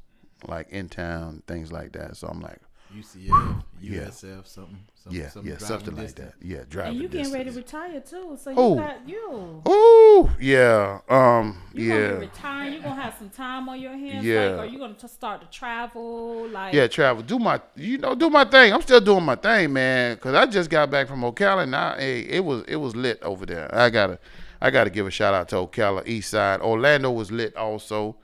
[0.47, 2.17] like in town, things like that.
[2.17, 2.59] So I'm like,
[2.95, 4.01] UCF, Yeah.
[4.01, 4.77] USF, something.
[4.95, 6.33] something yeah, something yeah, driving something like distance.
[6.39, 6.45] that.
[6.45, 6.91] Yeah, driving.
[6.93, 8.69] And you getting ready to retire too, so Who?
[8.71, 9.63] you got you.
[9.69, 12.73] Ooh, yeah, um, You gonna be yeah, retiring.
[12.73, 14.25] You gonna have some time on your hands.
[14.25, 14.49] Yeah.
[14.49, 16.49] Like, are you gonna t- start to travel?
[16.49, 16.87] Like, yeah.
[16.87, 18.73] Travel, do my, you know, do my thing.
[18.73, 20.17] I'm still doing my thing, man.
[20.17, 23.23] Cause I just got back from Ocala, and I, hey, it was it was lit
[23.23, 23.73] over there.
[23.73, 24.19] I gotta,
[24.61, 26.61] I gotta give a shout out to Ocala East Side.
[26.61, 28.17] Orlando was lit also.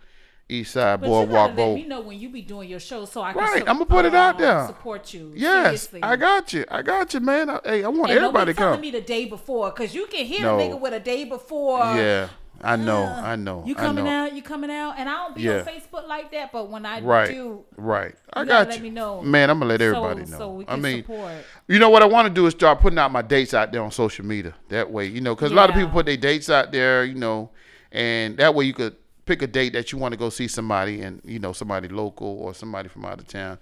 [0.49, 3.03] East Side But you Boardwalk gotta let me know when you be doing your show,
[3.03, 3.41] so I can.
[3.41, 4.67] Right, su- I'ma put it out uh, there.
[4.67, 5.33] Support you.
[5.35, 5.99] Yes, Seriously.
[6.03, 6.63] I got you.
[6.69, 7.49] I got you, man.
[7.49, 8.81] I, hey, I want And everybody to be telling come.
[8.81, 10.57] me the day before, cause you can hear No.
[10.57, 11.79] a nigga with a day before.
[11.79, 12.29] yeah,
[12.63, 13.03] I know.
[13.03, 13.63] I know.
[13.65, 14.11] You coming know.
[14.25, 14.33] out?
[14.33, 14.95] You coming out?
[14.97, 15.59] And I don't be Yeah.
[15.59, 17.29] on Facebook like that, but when I Right.
[17.29, 18.15] do, Right.
[18.33, 18.71] I You got you.
[18.73, 19.21] let me know.
[19.21, 20.37] Man, I'm gonna let so- everybody know.
[20.37, 21.31] so we I mean, support.
[21.67, 23.81] you know what I want to do is start putting out my dates out there
[23.83, 24.53] on social media.
[24.69, 27.15] That way, you know, because a lot of people put their dates out there, you
[27.15, 27.51] know,
[27.91, 28.95] and that way you could
[29.25, 32.27] pick a date that you want to go see somebody, and you know, somebody local
[32.27, 33.57] or somebody from out of town,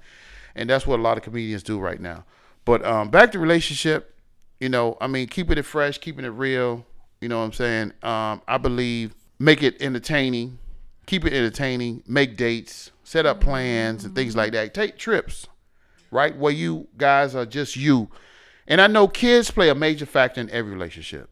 [0.55, 2.23] and that's what a lot of comedians do right now.
[2.65, 4.13] But um, back to relationship,
[4.59, 6.85] you know, I mean, keeping it fresh, keeping it real.
[7.25, 7.93] You know what I'm saying?
[8.03, 10.59] Um, I believe make it entertaining,
[11.07, 14.73] keep it entertaining, make dates, set up plans and things like that.
[14.73, 15.47] Take trips
[16.15, 16.35] right?
[16.35, 18.09] Where you guys are just you.
[18.67, 21.29] And I know kids play a major factor in every relationship.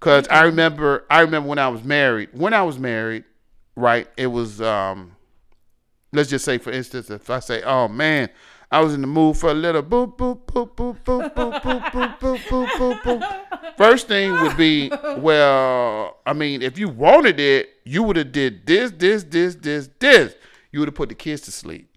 [0.00, 2.28] Cause I remember I remember when I was married.
[2.32, 3.24] When I was married,
[3.74, 5.16] right, it was um
[6.12, 8.28] let's just say for instance, if I say, Oh man,
[8.70, 11.90] I was in the mood for a little boop boop boop boop boop boop boop
[11.90, 13.76] boop boop boop boop boop.
[13.78, 18.66] First thing would be, well, I mean, if you wanted it, you would have did
[18.66, 20.34] this, this, this, this, this.
[20.70, 21.96] You would have put the kids to sleep.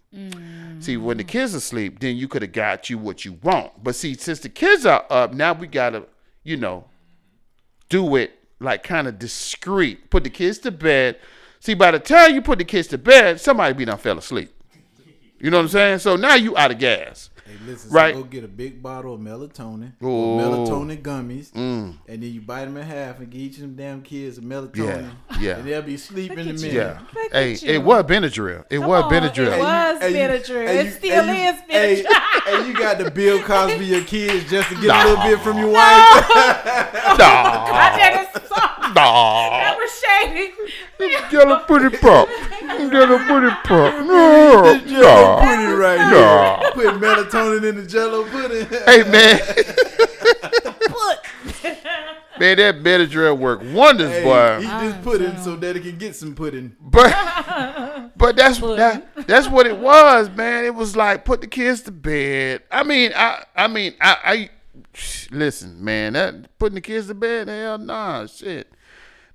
[0.80, 3.84] See, when the kids are asleep, then you could have got you what you want.
[3.84, 6.04] But see, since the kids are up, now we gotta,
[6.44, 6.86] you know,
[7.90, 10.10] do it like kind of discreet.
[10.10, 11.20] Put the kids to bed.
[11.60, 14.54] See, by the time you put the kids to bed, somebody be done fell asleep.
[15.42, 16.00] You know what I'm saying?
[16.00, 17.30] So now you out of gas.
[17.46, 18.14] Hey, listen, Right.
[18.16, 20.38] so go get a big bottle of melatonin, Ooh.
[20.40, 21.96] melatonin gummies, Mm.
[22.08, 24.42] and then you bite them in half and give each of them damn kids a
[24.42, 25.10] melatonin.
[25.32, 25.58] Yeah, yeah.
[25.58, 26.72] And they'll be sleeping in a at minute.
[26.74, 26.80] you.
[26.80, 27.00] Yeah.
[27.14, 27.72] Look Hey, at you.
[27.74, 28.64] it was Benadryl.
[28.70, 29.54] It Come was on, Benadryl.
[29.58, 30.68] It was And you- Benadryl.
[30.70, 32.54] and It you- still and you- is hey, Benadryl.
[32.54, 35.58] And you got the Bill Cosby your kids just to get a little bit from
[35.58, 35.82] your wife.
[35.84, 38.16] I Nah, just saw.
[38.16, 38.21] nah.
[39.06, 40.54] That was shady.
[41.32, 42.28] Jello pudding pop.
[42.92, 44.06] Jello pudding pop.
[44.06, 45.38] No, Jello no.
[45.42, 46.60] pudding right Nah.
[46.60, 46.72] here.
[46.74, 48.68] Put melatonin in the Jello pudding.
[48.86, 49.40] Hey man,
[50.88, 51.20] Put.
[52.40, 54.62] man, that Benadryl work wonders, Hey, boy.
[54.62, 56.76] he just pudding so oh, that he can get some pudding.
[56.80, 57.12] But
[58.16, 60.66] but that's that, that's what it was, man.
[60.66, 62.62] It was like put the kids to bed.
[62.72, 64.50] I mean, I I mean, I, I
[65.32, 66.14] listen, man.
[66.14, 68.72] That putting the kids to bed, hell nah, shit.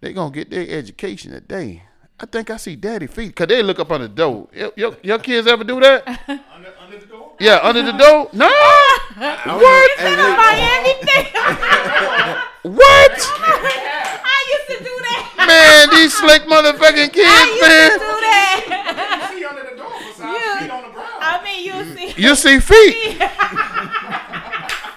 [0.00, 1.82] They gonna get their education today.
[2.18, 4.48] I think I see daddy feet, cause they look up on the door.
[4.54, 6.06] Your, your, your kids ever do that?
[6.54, 7.32] Under, under the door?
[7.38, 8.30] Yeah, under the door.
[8.36, 8.46] No.
[9.16, 9.90] What?
[9.98, 10.92] Hey, look, Miami.
[12.76, 13.16] What?
[13.16, 15.34] I used to do that.
[15.46, 17.90] Man, these slick motherfucking kids, I kids, used to man.
[17.98, 19.30] do that.
[19.32, 21.20] See under the door besides feet on the ground.
[21.20, 22.08] I mean, you see.
[22.20, 23.16] You see feet.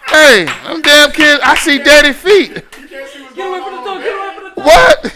[0.09, 1.41] hey, I'm damn kids.
[1.45, 2.49] I see daddy feet.
[2.51, 4.18] you can't see what's going on.
[4.59, 5.03] On the bed.
[5.03, 5.13] What?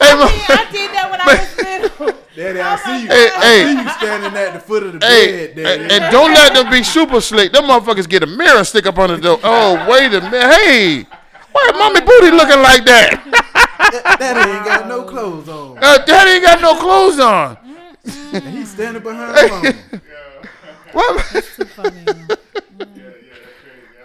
[0.00, 2.22] Hey, ma- I did that when I was little.
[2.36, 3.08] Daddy, I see you.
[3.08, 3.64] Hey, I hey.
[3.64, 5.82] see you standing at the foot of the hey, bed, Daddy.
[5.82, 7.52] and and don't let them be super slick.
[7.52, 9.40] Them motherfuckers get a mirror and stick up on the door.
[9.42, 10.54] Oh, wait a minute.
[10.54, 11.04] Hey,
[11.50, 13.24] why mommy booty looking like that?
[14.18, 15.78] Daddy ain't got no clothes on.
[15.82, 17.56] Uh, daddy ain't got no clothes on.
[18.32, 19.74] And he's standing behind mama.
[20.92, 21.26] What?
[21.34, 22.26] Yeah, yeah, that's crazy.
[22.78, 22.97] That's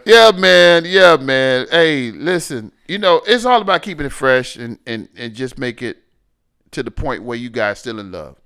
[0.06, 0.84] Yeah, man.
[0.86, 1.68] Yeah, man.
[1.72, 2.72] Hey, listen.
[2.88, 5.98] You know, it's all about keeping it fresh and and and just make it
[6.72, 8.38] to the point where you guys still in love.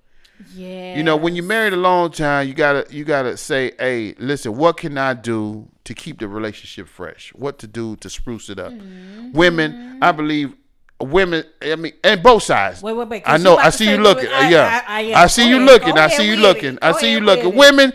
[0.53, 0.95] Yeah.
[0.95, 4.55] You know, when you're married a long time, you gotta you gotta say, hey, listen,
[4.55, 7.31] what can I do to keep the relationship fresh?
[7.33, 8.71] What to do to spruce it up?
[8.71, 9.31] Mm-hmm.
[9.31, 10.53] Women, I believe,
[11.01, 11.43] women.
[11.61, 12.83] I mean, and both sides.
[12.83, 13.57] Wait, wait, wait, I know.
[13.57, 14.29] I see you looking.
[14.29, 15.23] I- yeah, I- I-.
[15.23, 15.97] I see you looking.
[15.97, 16.77] I see you looking.
[16.83, 17.55] I see you looking.
[17.55, 17.93] Women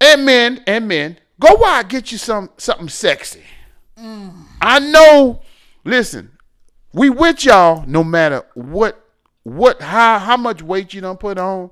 [0.00, 3.42] and men and men, go out get you some something sexy.
[3.98, 4.44] Mm.
[4.60, 5.42] I know.
[5.84, 6.30] Listen,
[6.92, 9.04] we with y'all no matter what
[9.42, 11.70] what how how much weight you don't put on.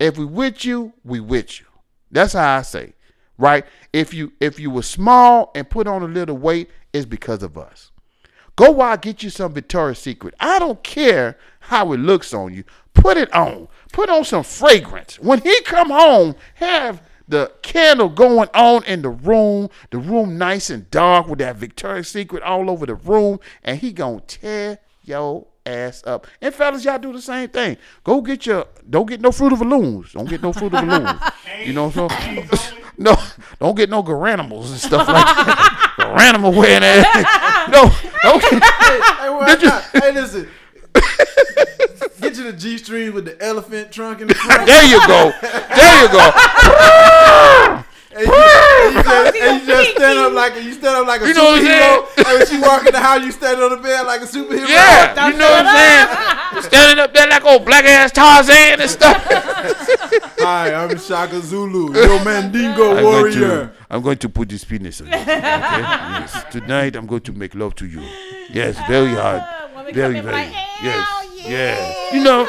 [0.00, 1.66] If we with you, we with you.
[2.10, 2.94] That's how I say.
[3.38, 3.64] Right?
[3.92, 7.56] If you if you were small and put on a little weight, it's because of
[7.56, 7.90] us.
[8.56, 10.34] Go out get you some Victoria's Secret.
[10.38, 12.64] I don't care how it looks on you.
[12.92, 13.68] Put it on.
[13.92, 15.18] Put on some fragrance.
[15.18, 20.70] When he come home, have the candle going on in the room, the room nice
[20.70, 25.46] and dark with that Victoria's Secret all over the room, and he gonna tear your
[25.64, 26.26] ass up.
[26.40, 27.76] And fellas, y'all do the same thing.
[28.04, 30.12] Go get your don't get no fruit of balloons.
[30.12, 31.20] Don't get no fruit of balloons.
[31.64, 32.48] You know what I'm saying?
[32.98, 33.16] No,
[33.58, 35.94] don't get no garanimals and stuff like that.
[35.98, 37.48] Garanimal wearing ass.
[37.72, 37.90] No,
[38.22, 39.82] don't get, hey, Did not?
[39.94, 40.48] hey, listen.
[40.94, 44.66] Get you the G string with the elephant trunk in the front.
[44.66, 45.32] There you go.
[45.40, 47.84] There you go.
[48.14, 51.06] And you, and you just, and you just stand up like a, you stand up
[51.06, 51.64] like a You know I'm superhero.
[51.64, 52.04] saying?
[52.18, 54.68] And when she walk in the house, you stand on the bed like a superhero.
[54.68, 56.62] Yeah, you know what I'm saying?
[56.64, 59.16] Standing up there like old black ass Tarzan and stuff.
[60.40, 63.32] Hi, I'm Shaka Zulu, your Mandingo I'm going, warrior.
[63.40, 65.14] to, I'm going to put this penis on you.
[65.14, 65.24] Okay?
[65.40, 66.44] Yes.
[66.52, 68.02] Tonight I'm going to make love to you.
[68.50, 69.42] Yes, very hard.
[69.74, 70.52] Women Very, come in very.
[70.82, 71.08] Yes.
[71.08, 72.44] "Hell yeah, You know,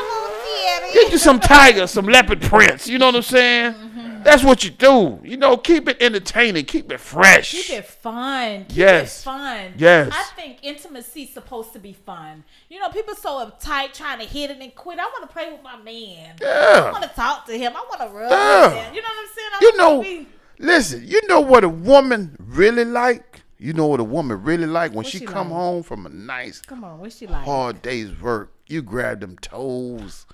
[0.94, 2.88] get you some tiger, some leopard prints.
[2.88, 3.74] You know what I'm saying?
[3.74, 4.24] Mm-hmm.
[4.24, 5.20] That's what you do.
[5.24, 7.52] You know, keep it entertaining, keep it fresh.
[7.52, 8.66] Keep it fun.
[8.70, 9.20] Keep Yes.
[9.20, 9.74] it fun.
[9.78, 10.10] Yes.
[10.14, 12.46] I think intimacy's supposed to be fun.
[12.70, 14.98] You know, people so uptight trying to hit it and quit.
[15.00, 16.36] I want to play with my man.
[16.42, 17.74] Yeah, I want to talk to him.
[17.76, 18.70] I want to rub Yeah.
[18.86, 18.94] him.
[18.96, 19.50] You know what I'm saying?
[19.54, 20.28] I You know, be-
[20.60, 23.42] listen, you know what a woman really like?
[23.64, 25.58] You know what a woman really like when What she she come like?
[25.58, 27.46] home from a nice Come on, what's she like?
[27.46, 28.52] hard day's work.
[28.68, 30.26] You grab them toes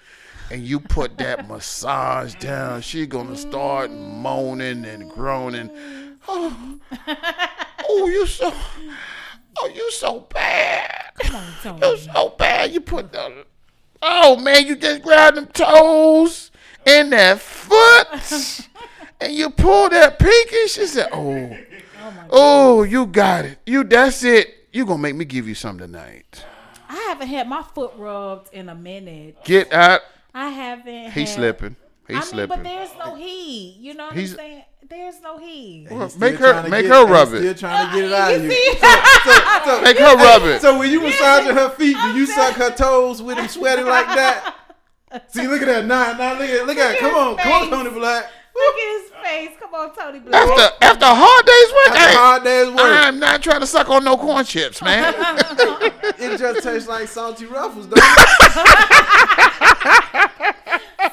[0.49, 2.81] and you put that massage down.
[2.81, 4.15] She gonna start mm.
[4.21, 5.69] moaning and groaning.
[6.31, 6.79] Oh,
[7.87, 8.53] oh you so
[9.59, 11.11] oh you so bad.
[11.19, 11.87] Come on, Tony.
[11.87, 12.71] You so bad.
[12.71, 13.45] You put the
[14.01, 16.51] oh man, you just grab them toes
[16.85, 18.67] and that foot
[19.21, 20.67] and you pull that pinky.
[20.67, 21.57] She said, Oh,
[22.31, 23.59] oh, oh you got it.
[23.65, 24.67] You that's it.
[24.71, 26.43] You gonna make me give you some tonight.
[26.87, 29.43] I haven't had my foot rubbed in a minute.
[29.43, 30.01] Get out.
[30.33, 31.11] I haven't.
[31.11, 31.75] He's had, slipping.
[32.07, 32.57] He's I mean, slipping.
[32.57, 33.71] but there's no he.
[33.79, 34.63] You know what He's- I'm saying?
[34.89, 35.87] There's no heat.
[35.91, 38.13] Well, make her- trying to make get- her he's rub Still trying to get it
[38.13, 38.55] out of you you.
[38.55, 38.79] see?
[38.79, 40.61] So, so, Make her rub it.
[40.61, 44.07] so when you massaging her feet, do you suck her toes with them sweating like
[44.07, 44.55] that?
[45.27, 45.85] See, look at that.
[45.85, 46.95] Nah, nah, look at, look at.
[46.95, 46.99] it.
[47.01, 47.69] Come on, come on, face.
[47.69, 48.31] Tony Black.
[48.59, 49.57] Look at his face.
[49.59, 50.47] Come on, Tony Black.
[50.47, 53.61] After after a hard day's work, After a I, hard day's work, I'm not trying
[53.61, 55.13] to suck on no corn chips, man.
[56.19, 58.03] it just tastes like salty ruffles, don't it?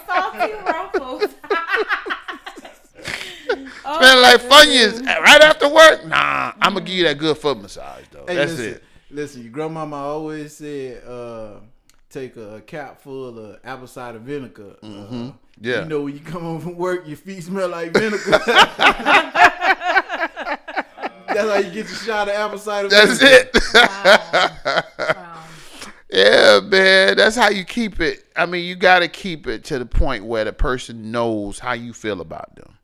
[0.06, 1.34] Salty ruffles.
[3.88, 6.04] Oh, Smell like Funyuns right after work.
[6.06, 8.24] Nah, I'm gonna give you that good foot massage though.
[8.26, 8.82] Hey, That's listen, it.
[9.10, 11.60] Listen, your grandmama always said, uh,
[12.20, 14.76] take a cap full of apple cider vinegar.
[14.82, 15.28] Uh, Mm-hmm.
[15.60, 15.82] Yeah.
[15.82, 18.18] You know, when you come home from work, your feet smell like vinegar.
[21.28, 23.50] That's how you get your shot of apple cider That's vinegar.
[23.54, 25.14] it.
[25.16, 25.44] Wow.
[26.10, 27.16] yeah, man.
[27.16, 28.24] That's how you keep it.
[28.36, 31.72] I mean, you got to keep it to the point where the person knows how
[31.72, 32.75] you feel about them.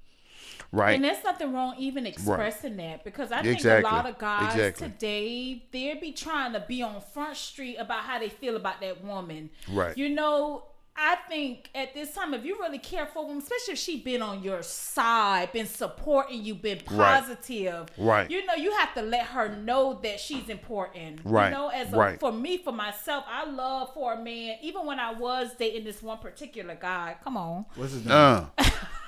[0.72, 0.94] Right.
[0.94, 3.90] And there's nothing wrong even expressing that because I think Exactly.
[3.90, 4.88] a lot of guys Exactly.
[4.88, 9.04] today they be trying to be on front street about how they feel about that
[9.04, 9.50] woman.
[9.70, 9.96] Right.
[9.96, 10.64] You know,
[10.95, 14.20] I think at this time, if you really care for them, especially if she been
[14.20, 18.30] on your side, been supporting you, been positive, Right.
[18.30, 21.20] You know, you have to let her know that she's important.
[21.24, 21.49] Right.
[21.49, 22.20] You know, as a, Right.
[22.20, 24.59] for me, for myself, I love for a man.
[24.61, 28.12] Even when I was dating this one particular guy, come on, What's his name?
[28.14, 28.45] Uh,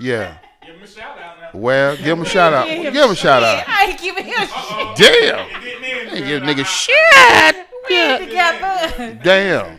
[0.00, 0.38] yeah.
[0.64, 1.50] Give him a shout out now.
[1.52, 2.66] Well, give him a shout out.
[2.66, 3.64] Give him a shout out.
[3.68, 4.96] I ain't giving him shit.
[4.96, 5.46] Damn.
[5.46, 6.26] It getting in, Hey, man.
[6.26, 7.66] give I- nigga shit.
[7.90, 8.18] We Yeah.
[8.18, 9.20] together.
[9.22, 9.78] Damn.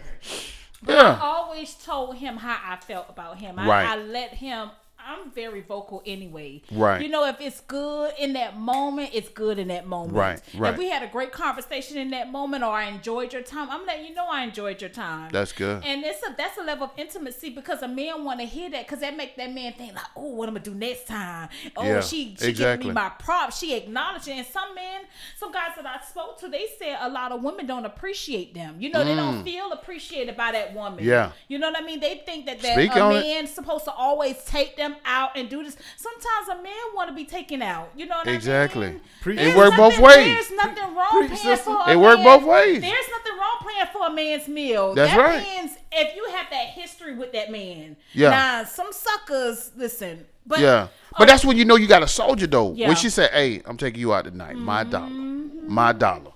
[0.94, 3.58] I always told him how I felt about him.
[3.58, 4.70] I, I let him.
[5.06, 6.62] I'm very vocal anyway.
[6.72, 7.02] Right.
[7.02, 10.14] You know, if it's good in that moment, it's good in that moment.
[10.14, 10.74] Right, right.
[10.74, 13.86] If we had a great conversation in that moment, or I enjoyed your time, I'm
[13.86, 15.30] letting you know I enjoyed your time.
[15.32, 15.84] That's good.
[15.86, 18.88] And it's a that's a level of intimacy because a man want to hear that
[18.88, 21.50] because that make that man think like, oh, what I'm gonna do next time.
[21.78, 22.54] Oh, Yeah, she she exactly.
[22.56, 23.60] giving me my props.
[23.60, 24.40] She acknowledging.
[24.40, 25.02] And some men,
[25.38, 28.78] some guys that I spoke to, they said a lot of women don't appreciate them.
[28.80, 31.00] You know, they don't feel appreciated by that woman.
[31.00, 31.08] Mm.
[31.08, 31.32] Yeah.
[31.48, 32.00] You know what I mean?
[32.00, 35.64] They think that that Speak a man's supposed to always take them out and do
[35.64, 35.76] this.
[35.98, 37.92] Sometimes a man want to be taken out.
[37.96, 38.88] You know what Exactly.
[38.88, 39.02] I mean?
[39.22, 39.40] Preach.
[39.40, 40.16] It There's work both ways.
[40.48, 41.64] There's nothing wrong Preach, paying sister.
[41.66, 42.82] for a It work both ways.
[42.82, 44.94] There's nothing wrong paying for a man's meal.
[44.94, 45.44] That's that right.
[45.44, 47.98] Means if you have that history with that man.
[48.14, 48.30] Yeah.
[48.30, 50.88] Now some suckers listen, but Yeah.
[51.18, 52.74] But that's when you know you got a soldier though.
[52.74, 52.88] Yeah.
[52.88, 54.56] When she said, "Hey, I'm taking you out tonight.
[54.58, 55.08] My dollar.
[55.08, 55.74] Mm-hmm.
[55.74, 56.32] My dollar."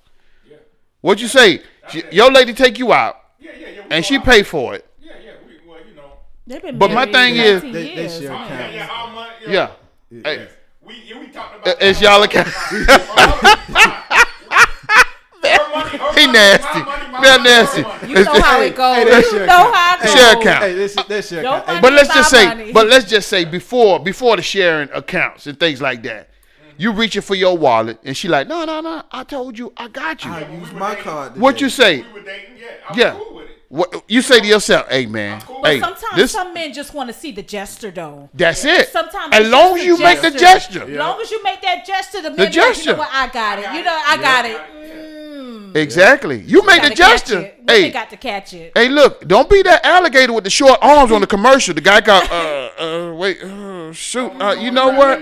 [1.02, 1.62] What'd you say?
[1.90, 3.82] She- your lady take you out Yeah, yeah, yeah.
[3.90, 4.26] and she out.
[4.26, 4.86] pay for it.
[5.02, 5.32] Yeah, yeah.
[5.48, 6.12] We, well, you know.
[6.50, 8.20] They've been But my thing is- 19 They- they years.
[8.20, 8.88] share Come Yeah, yeah.
[8.92, 9.30] Our money.
[9.48, 9.70] Yeah.
[10.12, 10.22] Yeah.
[10.26, 10.48] Hey,
[10.82, 11.78] We, yeah, we talked about.
[11.82, 12.06] it's that.
[12.06, 12.48] y'all account.
[15.42, 16.80] Her money, her He money, nasty.
[16.80, 17.82] my money, money, nasty.
[18.08, 18.96] You know how it goes.
[18.98, 19.76] hey, that's you know account.
[19.76, 20.14] how it goes.
[20.14, 20.64] Share account.
[20.64, 21.68] Hey, this, that's your Don't account.
[21.68, 22.72] Hey, money But let's just say, money.
[22.74, 26.30] but let's just say before before the sharing accounts and things like that,
[26.78, 29.88] you reaching for your wallet and she like, no, no, no, I told you, I
[29.88, 30.32] got you.
[30.32, 31.38] I use my card.
[31.38, 32.02] What you say?
[32.02, 32.58] We were dating.
[32.58, 33.12] Yeah, I was Yeah.
[33.12, 33.49] cool with it.
[33.70, 34.88] What you say to yourself?
[34.90, 35.44] Hey man.
[35.62, 38.28] But hey, sometimes this some men just want to see the gesture though.
[38.34, 38.90] that's it.
[38.90, 40.80] Sometimes as long as you a make the gesture.
[40.80, 43.10] gesture, As long as you make that gesture, the, man be like, you know what,
[43.12, 43.66] I got it.
[43.66, 44.58] got You know, I Yeah, got it.
[44.58, 45.76] got it, Mm.
[45.76, 46.40] exactly.
[46.42, 47.40] You make the gesture.
[47.42, 47.56] it.
[47.60, 48.72] Women Hey, got to catch it.
[48.74, 51.76] hey, look, don't be that alligator with the short arms on the commercial.
[51.76, 52.70] The guy got, uh,
[53.12, 55.22] uh, wait, uh, shoot, uh, you know what,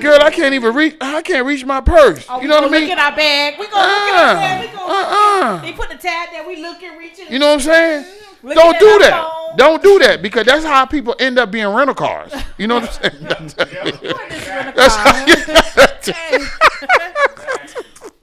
[0.00, 0.96] girl, I can't even reach.
[1.00, 2.24] I can't reach my purse.
[2.28, 2.82] Oh, you know what I mean?
[2.88, 3.54] Look at our bag.
[3.58, 4.60] We gonna look at our bag.
[4.60, 5.56] We Uh, gonna.
[5.56, 7.26] uh, They put the tab that We looking, reaching.
[7.30, 8.04] You know what I'm saying?
[8.42, 9.22] Looking Don't do that.
[9.22, 9.56] phone.
[9.56, 12.32] Don't do that because that's how people end up being rental cars.
[12.56, 13.22] You know what I'm saying?
[13.28, 15.12] That's, What is rent a that's car?
[15.12, 15.26] how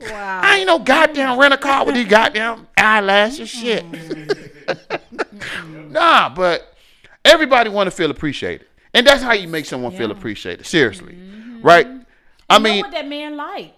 [0.00, 0.40] wow.
[0.42, 3.84] I ain't no goddamn rental car with these goddamn eyelashes shit.
[5.90, 6.74] nah, but
[7.24, 10.66] everybody want to feel appreciated, and that's how you make someone feel appreciated.
[10.66, 11.16] Seriously,
[11.62, 11.86] right?
[12.50, 13.74] I know mean, what that man like.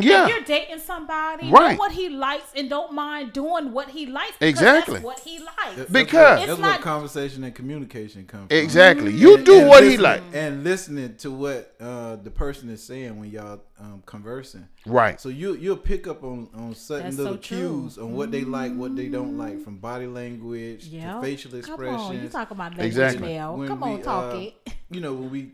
[0.00, 1.72] yeah, If you're dating somebody, Right.
[1.72, 4.36] know what he likes and don't mind doing what he likes.
[4.40, 4.94] Exactly.
[4.94, 5.90] That's what he likes.
[5.90, 8.56] Because- that's It's what not- conversation and communication comes from.
[8.56, 9.12] exactly.
[9.12, 12.82] You And- do and what he likes and listening to what uh, the person is
[12.84, 14.66] saying when y'all um, conversing.
[14.86, 15.20] right?
[15.20, 18.42] So you you'll pick up on on certain That's little so cues on what they
[18.42, 21.14] like, what they don't like, from body language Yeah.
[21.14, 21.96] to facial expressions.
[21.96, 23.34] Come on, you talking about language Exactly.
[23.34, 23.54] now.
[23.56, 24.54] when Come we, on, talk uh, it.
[24.90, 25.52] You know when we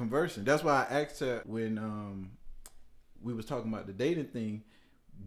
[0.00, 0.44] conversing.
[0.44, 2.30] That's why I asked her when um
[3.22, 4.62] we was talking about the dating thing.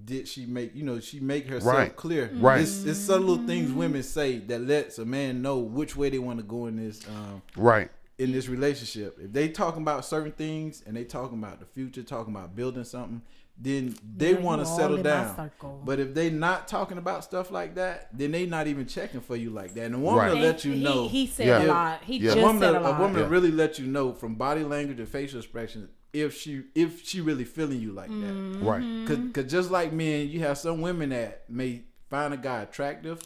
[0.05, 1.95] Did she make you know she make herself Right.
[1.95, 2.31] clear?
[2.35, 2.61] Right.
[2.61, 6.37] It's, it's subtle things women say that lets a man know which way they want
[6.39, 7.89] to go in this um Right.
[8.19, 9.17] in this relationship.
[9.19, 12.83] If they talking about certain things and they talking about the future, talking about building
[12.83, 13.21] something,
[13.61, 15.51] then they Yeah, want to settle down.
[15.83, 19.35] But if they not talking about stuff like that, then they not even checking for
[19.35, 19.85] you like that.
[19.85, 20.33] And a woman Right.
[20.33, 21.07] will let you know.
[21.09, 21.63] He, said Yeah.
[21.63, 22.03] a lot.
[22.03, 22.31] He Yeah.
[22.31, 22.99] a just woman, said a a lot.
[22.99, 23.23] woman Yeah.
[23.23, 27.19] will really let you know from body language and facial expressions if she if she
[27.21, 28.63] really feeling you like Mm-hmm.
[28.63, 28.65] that.
[28.65, 29.07] Right.
[29.07, 33.19] Cause, cause just like men, you have some women that may find a guy attractive,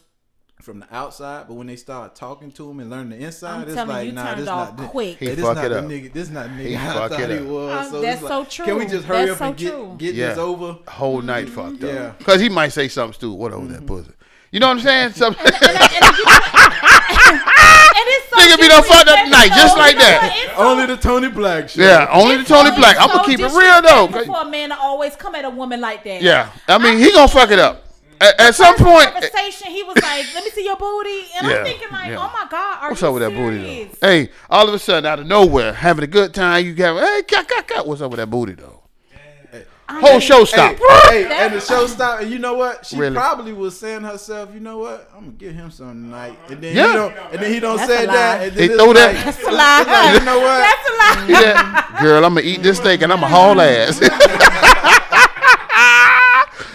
[0.64, 3.68] from the outside, but when they start talking to him and learn the inside, I'm
[3.68, 5.18] it's like, you, nah, turned this off not the- quick.
[5.18, 5.86] He Hey, this fuck not it the up.
[5.86, 6.14] nigga.
[6.14, 7.44] This is not the He nigga I thought it he up.
[7.46, 7.86] was.
[7.86, 8.66] Um, so that's it's so true.
[8.66, 10.30] Can we just hurry That's up so and get get Yeah.
[10.30, 10.78] this over?
[10.88, 11.90] Whole night fucked up.
[11.94, 12.12] Yeah.
[12.18, 13.36] Because he might say something stupid.
[13.38, 14.12] What over that pussy?
[14.52, 15.12] You know what I'm saying?
[15.14, 15.46] Something.
[15.54, 16.26] And, and, and, you
[18.06, 20.36] it's so Nigga be done fucked up tonight, just like that.
[20.42, 20.68] You know what?
[20.68, 21.82] Only the Tony Black show.
[21.82, 22.96] yeah, only the Tony so- Black.
[22.96, 24.08] it's I'm gonna keep it real though.
[24.08, 26.22] disrespectful For a man to always come at a woman like that.
[26.22, 27.83] Yeah, I mean he gonna fuck it up.
[28.24, 31.58] At, at some point, conversation, he was like, "Let me see your booty," and Yeah,
[31.58, 32.18] I'm thinking like, yeah.
[32.18, 34.08] "Oh my god, are what's you up with that booty though?
[34.08, 37.24] Hey, all of a sudden out of nowhere, having a good time, you got hey,
[37.24, 37.86] cat, cat, cat.
[37.88, 38.80] What's up with that booty though?
[39.86, 40.78] I Whole mean, show stop.
[41.10, 42.86] hey, and the show stopped, and you know what?
[42.86, 43.16] She Really?
[43.16, 45.12] probably was saying herself, you know what?
[45.14, 46.88] I'm gonna give him some tonight, and then Yeah.
[46.88, 49.26] he don't, and then he don't That's say that, and then He throw that- like-
[49.26, 49.84] That's a lie.
[49.84, 50.58] like, you know what?
[50.58, 51.42] That's a lie.
[51.42, 54.00] Yeah, girl, I'm gonna eat this steak and I'm gonna haul ass.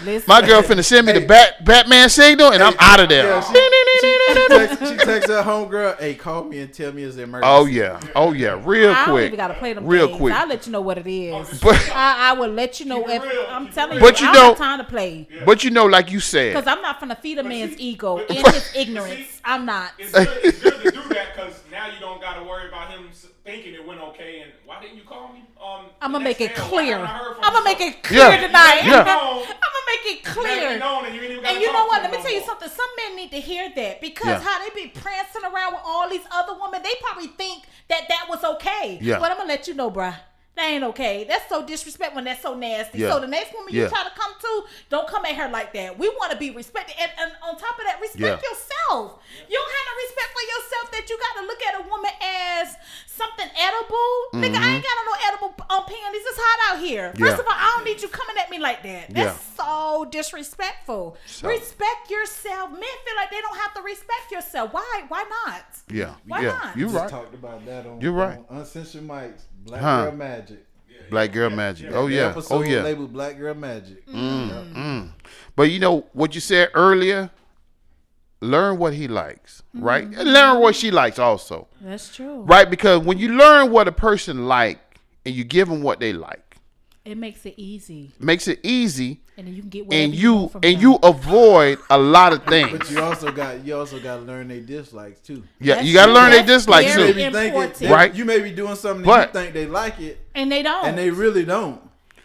[0.05, 3.25] Listen, My girl finna send me the bat, Batman signal and I'm out of there.
[3.25, 3.53] Yeah, she,
[3.99, 7.49] she, text, she texts her homegirl, "Hey, call me and tell me it's an emergency."
[7.51, 10.17] Oh yeah, oh yeah, real I quick, even gotta play them real games.
[10.17, 10.33] quick.
[10.33, 11.59] I'll let you know what it is.
[11.63, 14.05] But I, I will let you know if real, I'm telling real.
[14.05, 14.11] you.
[14.11, 16.53] But you I know- don't have time to play but you know, like you said,
[16.55, 19.41] because I'm not gonna feed a man's see- ego but- in his ignorance.
[19.43, 19.91] I'm not.
[19.99, 22.89] It's good, it's good to do that because now you don't got to worry about
[22.91, 23.09] him
[23.43, 24.41] thinking it went okay.
[24.41, 24.48] And
[24.79, 25.43] why didn't you call me?
[25.61, 26.97] Um, I'm gonna make it clear.
[26.99, 28.47] I heard from I'm gonna make it clear Yeah.
[28.47, 28.81] tonight.
[28.85, 28.99] Yeah.
[28.99, 30.69] I'm gonna make it clear.
[30.81, 32.01] and you even And you know what?
[32.01, 32.47] Let me him tell you more.
[32.47, 32.69] something.
[32.69, 34.39] Some men need to hear that because Yeah.
[34.39, 38.27] how they be prancing around with all these other women, they probably think that that
[38.29, 38.99] was okay.
[39.01, 39.19] Yeah.
[39.19, 40.15] But I'm gonna let you know, bruh.
[40.59, 41.23] That ain't okay.
[41.23, 42.99] That's so disrespectful when that's so nasty.
[42.99, 43.11] Yeah.
[43.15, 43.83] So the next woman Yeah.
[43.83, 45.97] you try to come to, don't come at her like that.
[45.97, 46.97] We want to be respected.
[46.99, 48.43] And, and on top of that, respect Yeah.
[48.43, 49.23] yourself.
[49.47, 52.11] You don't have no respect for yourself that you got to look at a woman
[52.19, 52.75] as
[53.07, 54.11] something edible.
[54.33, 56.23] Nigga, I ain't got no edible um, panties.
[56.27, 57.11] It's hot out here.
[57.11, 57.25] First Mm-hmm.
[57.25, 57.39] Yeah.
[57.39, 59.11] of all, I don't need you coming at me like that.
[59.15, 59.63] That's Yeah.
[59.63, 61.15] so disrespectful.
[61.25, 62.71] So- Respect yourself.
[62.71, 64.73] Men feel like they don't have to respect yourself.
[64.73, 65.03] Why?
[65.07, 65.63] Why not?
[65.89, 66.75] yeah, Why yeah, not?
[66.75, 67.09] you Just right.
[67.09, 68.39] talked about that on, You're right.
[68.49, 70.03] on Uncensored Mics, Black Huh.
[70.05, 70.65] Girl Magic.
[71.09, 71.91] Black girl magic.
[71.91, 72.83] Oh yeah, episode oh yeah.
[72.83, 74.05] labeled Black Girl Magic.
[74.07, 75.09] Mm.
[75.55, 77.31] But you know what you said earlier.
[78.41, 80.03] Learn what he likes, right?
[80.03, 82.43] And learn what she likes also, That's true.
[82.43, 82.69] right?
[82.69, 84.79] Because when you learn what a person like
[85.25, 86.48] and you give them what they like,
[87.09, 90.33] It makes it easy, makes it easy, and then you can get whatever and you,
[90.35, 90.81] want from and them.
[90.81, 92.77] you avoid a lot of things.
[92.77, 95.43] But you also got you also got to learn their dislikes too.
[95.59, 96.99] Yeah, That's you gotta learn their That's dislikes too.
[96.99, 97.89] Maybe thinking important.
[97.91, 98.13] Right.
[98.13, 100.85] You may be doing something But- that you think they like it, and they don't.
[100.85, 101.81] and they really don't.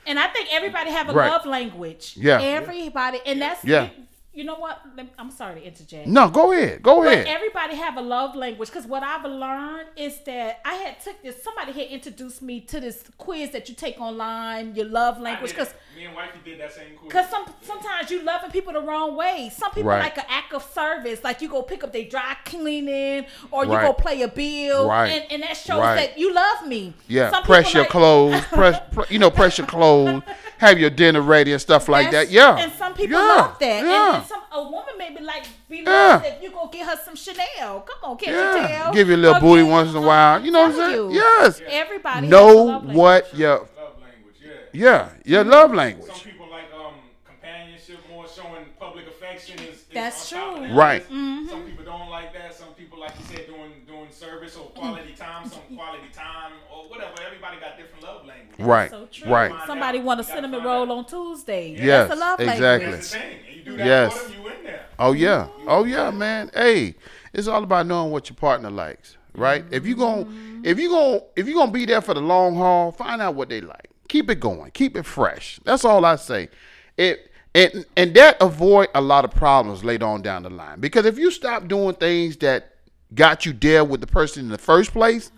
[0.06, 1.30] And I think everybody have a Right.
[1.30, 2.14] love language.
[2.18, 2.42] Yeah.
[2.42, 3.88] Everybody, and that's Yeah.
[4.34, 4.80] You know what?
[5.16, 6.08] I'm sorry to interject.
[6.08, 7.26] No, go ahead, go But ahead.
[7.28, 11.40] everybody have a love language because what I've learned is that I had took this.
[11.42, 15.52] Somebody had introduced me to this quiz that you take online, your love language.
[15.52, 17.12] Because me and wifey did that same quiz.
[17.12, 19.52] Cause some sometimes you loving people the wrong way.
[19.56, 20.02] Some people Right.
[20.02, 23.72] like an act of service, like you go pick up their dry cleaning, or you
[23.72, 23.86] Right.
[23.86, 25.10] go play a bill, Right.
[25.10, 25.94] and, and that shows Right.
[25.94, 26.92] that you love me.
[27.06, 30.22] Yeah, Some press your like- clothes, press, pre- you know, press your clothes,
[30.58, 32.32] have your dinner ready and stuff like That's- that.
[32.32, 33.26] Yeah, and some people yeah.
[33.34, 33.84] love that.
[33.84, 35.90] Yeah, And, and some a woman maybe like be Yeah.
[35.92, 37.80] loved that you go get her some Chanel.
[37.80, 38.92] Come on, can't you tell?
[38.92, 40.44] Give you a little Or booty once in a while.
[40.44, 41.10] You know what I'm saying?
[41.10, 41.12] you.
[41.14, 41.60] Yes.
[41.68, 42.96] Everybody has a Know love language.
[42.96, 43.68] what your Love
[44.00, 44.50] language, yeah.
[44.72, 46.10] yeah your love language.
[46.12, 46.94] Some people like um
[47.24, 49.78] companionship more, showing public affection is.
[49.80, 50.68] is That's on top of true.
[50.68, 50.74] that.
[50.76, 51.02] Right.
[51.04, 51.48] Mm-hmm.
[51.48, 52.54] Some people don't like that.
[52.54, 56.84] Some people, like you said, doing doing service or quality time, some quality time or
[56.88, 57.12] whatever.
[57.26, 58.58] Everybody got different love language.
[58.58, 58.90] Right.
[58.90, 59.30] So true.
[59.30, 59.52] Right.
[59.66, 60.98] Somebody want a Gotta cinnamon roll out.
[60.98, 61.70] on Tuesday.
[61.78, 62.86] Yes, That's a love exactly.
[62.90, 63.53] language.
[63.64, 63.72] That's the thing.
[63.72, 64.18] And you do that Yes.
[64.18, 64.86] for them, you in there.
[64.98, 65.48] Oh yeah.
[65.66, 66.50] Oh yeah, man.
[66.54, 66.94] Hey,
[67.32, 69.64] it's all about knowing what your partner likes, right?
[69.70, 70.60] If you gon' mm-hmm.
[70.64, 73.48] if you gon' if you gonna be there for the long haul, find out what
[73.48, 73.90] they like.
[74.08, 74.70] Keep it going.
[74.72, 75.60] Keep it fresh.
[75.64, 76.48] That's all I say.
[76.96, 80.80] It and and that avoid a lot of problems later on down the line.
[80.80, 82.74] Because if you stop doing things that
[83.14, 85.30] got you there with the person in the first place,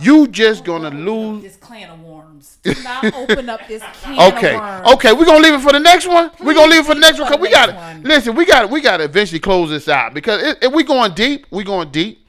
[0.00, 1.42] you just gonna lose.
[1.42, 2.58] this can of worms.
[2.62, 4.88] Do not open up this can Okay, of worms.
[4.94, 6.30] okay, we're gonna leave it for the next one.
[6.40, 8.34] We're gonna leave it for the next one because we got to listen.
[8.34, 11.46] We got we got to eventually close this out because it, if we going deep,
[11.50, 12.19] we going deep,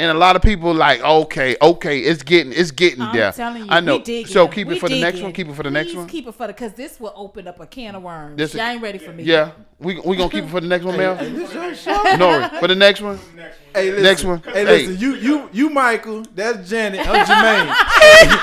[0.00, 3.32] and a lot of people like okay, okay, it's getting it's getting I'm there.
[3.32, 3.96] telling you, I know.
[3.96, 4.26] We digging.
[4.32, 5.24] So keep We it for the next digging.
[5.24, 5.32] one.
[5.32, 6.06] Keep it for the next one.
[6.06, 8.36] Keep it for the because this will open up a can of worms.
[8.36, 9.24] This- Y'all ain't ready for me.
[9.24, 11.16] Yeah, we we gonna keep it for the next one, Mel.
[11.16, 11.92] Hey, this your show.
[12.16, 13.18] Nori, for the next one.
[13.36, 13.74] Next one.
[13.74, 14.42] Hey, listen, Next one.
[14.54, 14.92] Hey, Hey.
[14.92, 17.66] you you you Michael, that's Janet, I'm Jermaine.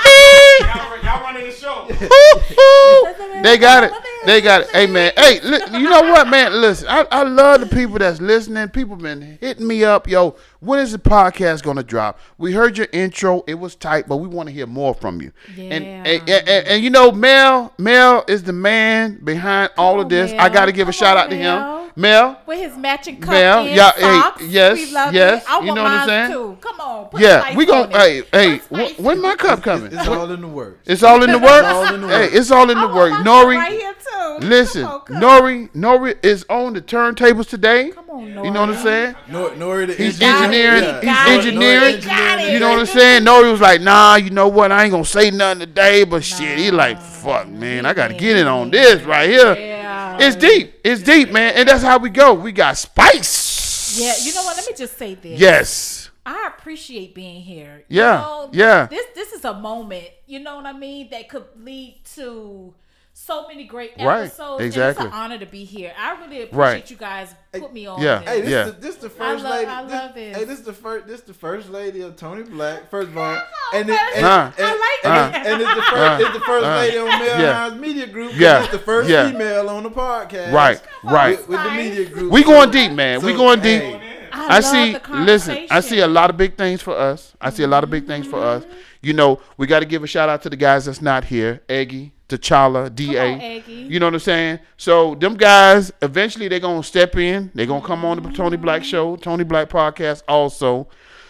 [0.60, 1.86] Y'all, y'all running the show.
[3.42, 3.92] they got it.
[4.24, 4.68] They got it.
[4.70, 5.12] Hey man.
[5.16, 6.52] Hey, li- you know what, man?
[6.60, 8.68] Listen, I, I love the people that's listening.
[8.70, 10.36] People been hitting me up, yo.
[10.60, 12.18] When is the podcast gonna drop?
[12.38, 13.42] We heard your intro.
[13.46, 15.32] It was tight, but we want to hear more from you.
[15.56, 16.02] And, Yeah.
[16.04, 20.08] and, and, and, and you know, Mel, Mel is the man behind all of on,
[20.08, 20.32] this.
[20.32, 22.40] I got to give a shout on, out to him Mel.
[22.46, 25.50] with his matching cup Ma'am, and yeah, hey, yes, we love yes, it.
[25.50, 26.32] I you want know what I'm saying?
[26.32, 26.56] Too.
[26.60, 27.96] Come on, put Yeah, we on gon' it.
[27.96, 28.58] hey hey.
[28.58, 29.92] Put When my cup coming?
[29.92, 30.88] It's all in the works.
[30.88, 31.66] It's all in the works.
[31.66, 33.16] all in the Hey, it's all in the want works.
[33.28, 34.46] Nori, right here too.
[34.46, 35.22] listen, Come on.
[35.22, 37.90] Nori, Nori is on the turntables today.
[37.90, 38.44] Come on, Nori.
[38.44, 39.14] You know what I'm saying?
[39.28, 40.55] Nor, Nor the He's engineer.
[40.56, 40.82] Engineering.
[40.82, 41.00] Yeah.
[41.00, 41.32] He's got it.
[41.32, 41.96] engineering.
[41.96, 42.52] He got it.
[42.52, 43.22] You know what I'm saying?
[43.24, 44.72] Nori was like, nah, you know what?
[44.72, 48.36] I ain't gonna say nothing today, but shit, he like, fuck, man, I gotta get
[48.36, 49.54] in on this right here.
[49.54, 50.18] Yeah.
[50.20, 50.80] It's deep.
[50.84, 52.34] It's deep, man, and that's how we go.
[52.34, 53.98] We got spice.
[53.98, 54.56] Yeah, you know what?
[54.56, 55.38] Let me just say this.
[55.38, 56.10] Yes.
[56.24, 57.84] I appreciate being here.
[57.88, 58.86] Yeah, know, yeah.
[58.86, 62.74] This this is a moment, you know what I mean, that could lead to
[63.18, 64.62] so many great Right, episodes.
[64.62, 65.06] exactly.
[65.06, 65.92] And it's an honor to be here.
[65.98, 66.90] I really appreciate Right.
[66.90, 67.98] you guys put me on.
[68.02, 68.18] Yeah.
[68.18, 68.28] this.
[68.28, 68.66] Hey, this, Yeah.
[68.66, 69.66] is the, this the first love- lady.
[69.66, 70.36] I this, love this.
[70.36, 71.06] Hey, this is the first.
[71.06, 72.90] This the first lady of Tony Black.
[72.90, 73.40] First of all, know,
[73.72, 74.50] and, it, and, Huh.
[74.58, 75.46] and, I like and, that.
[75.46, 75.96] and it's the first.
[75.96, 77.52] Uh, it's the first uh, lady on Mel yeah.
[77.70, 78.32] Hines Media Group.
[78.36, 78.62] Yeah.
[78.64, 79.30] It's the first Yeah.
[79.30, 80.52] female on the podcast.
[80.52, 80.80] Right.
[81.02, 81.38] Right.
[81.38, 82.30] With, with the media group.
[82.30, 83.22] We going deep, man.
[83.22, 83.80] we going deep.
[83.82, 84.96] hey, I, I see.
[85.10, 87.32] Listen, I see a lot of big things for us.
[87.40, 88.64] I see a lot of big things for us.
[89.00, 91.62] You know, we got to give a shout out to the guys that's not here:
[91.68, 93.20] Eggy, T'Challa, Da.
[93.20, 94.58] on, You know what I'm saying?
[94.76, 97.50] So them guys, eventually they're gonna step in.
[97.54, 100.88] They're gonna come on the Tony Black Show, Tony Black Podcast, also.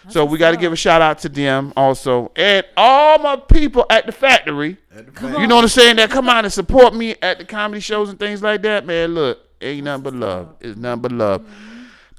[0.08, 3.84] so we got to give a shout out to them also, and all my people
[3.90, 4.76] at the factory.
[4.96, 5.96] at the You know what I'm saying?
[5.96, 9.14] That come out and support me at the comedy shows and things like that, man.
[9.14, 10.54] Look, ain't nothing but love.
[10.60, 11.44] It's nothing but love.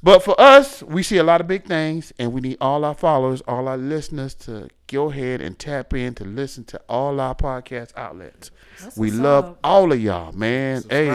[0.03, 2.93] But for us, we see a lot of big things, and we need all our
[2.93, 7.35] followers, all our listeners to go ahead and tap in to listen to all our
[7.35, 8.51] podcast outlets.
[8.95, 9.59] we love up.
[9.63, 10.83] all of y'all, man.
[10.89, 11.09] Hey,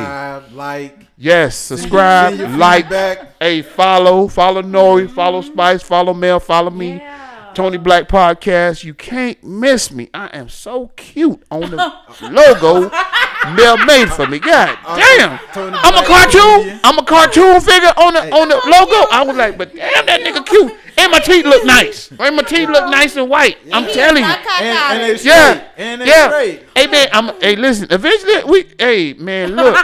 [0.52, 3.34] like, yes, subscribe, like, feedback.
[3.40, 5.14] hey, follow, follow Nori, mm-hmm.
[5.14, 6.96] follow Spice, follow Mel, follow me.
[6.96, 7.18] Yeah.
[7.54, 8.82] Tony Black Podcast.
[8.82, 10.08] You can't miss me.
[10.14, 11.76] I am so cute on the
[12.22, 12.90] logo
[13.56, 14.38] Mel made for me.
[14.38, 15.38] God damn.
[15.54, 16.80] I'm a cartoon.
[16.84, 19.08] I'm a cartoon figure on the on the logo.
[19.10, 20.72] I was like, but damn, that nigga cute.
[20.96, 22.10] And my teeth look nice.
[22.10, 23.56] And my teeth look nice and white.
[23.72, 24.28] I'm telling you.
[24.30, 25.32] And, and they straight.
[25.32, 25.68] Yeah.
[25.76, 26.28] And they Yeah.
[26.28, 26.62] straight.
[26.76, 29.76] Hey man, I'm hey listen, eventually we hey man, look.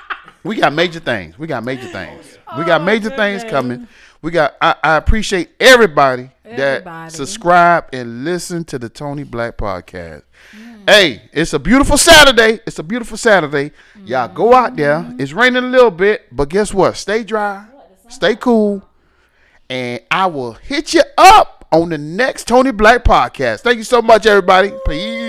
[0.44, 1.38] we got major things.
[1.38, 2.38] We got major things.
[2.58, 3.88] We got Oh, major things coming.
[4.22, 10.22] We got I, I appreciate everybody, that subscribe and listen to the Tony Black podcast.
[10.90, 12.58] Hey, it's a beautiful Saturday.
[12.66, 13.70] It's a beautiful Saturday.
[14.04, 15.14] Y'all go out there.
[15.20, 16.96] It's raining a little bit, but guess what?
[16.96, 17.64] Stay dry.
[18.08, 18.82] Stay cool.
[19.68, 23.60] And I will hit you up on the next Tony Black podcast.
[23.60, 24.72] Thank you so much, everybody.
[24.84, 25.19] Peace.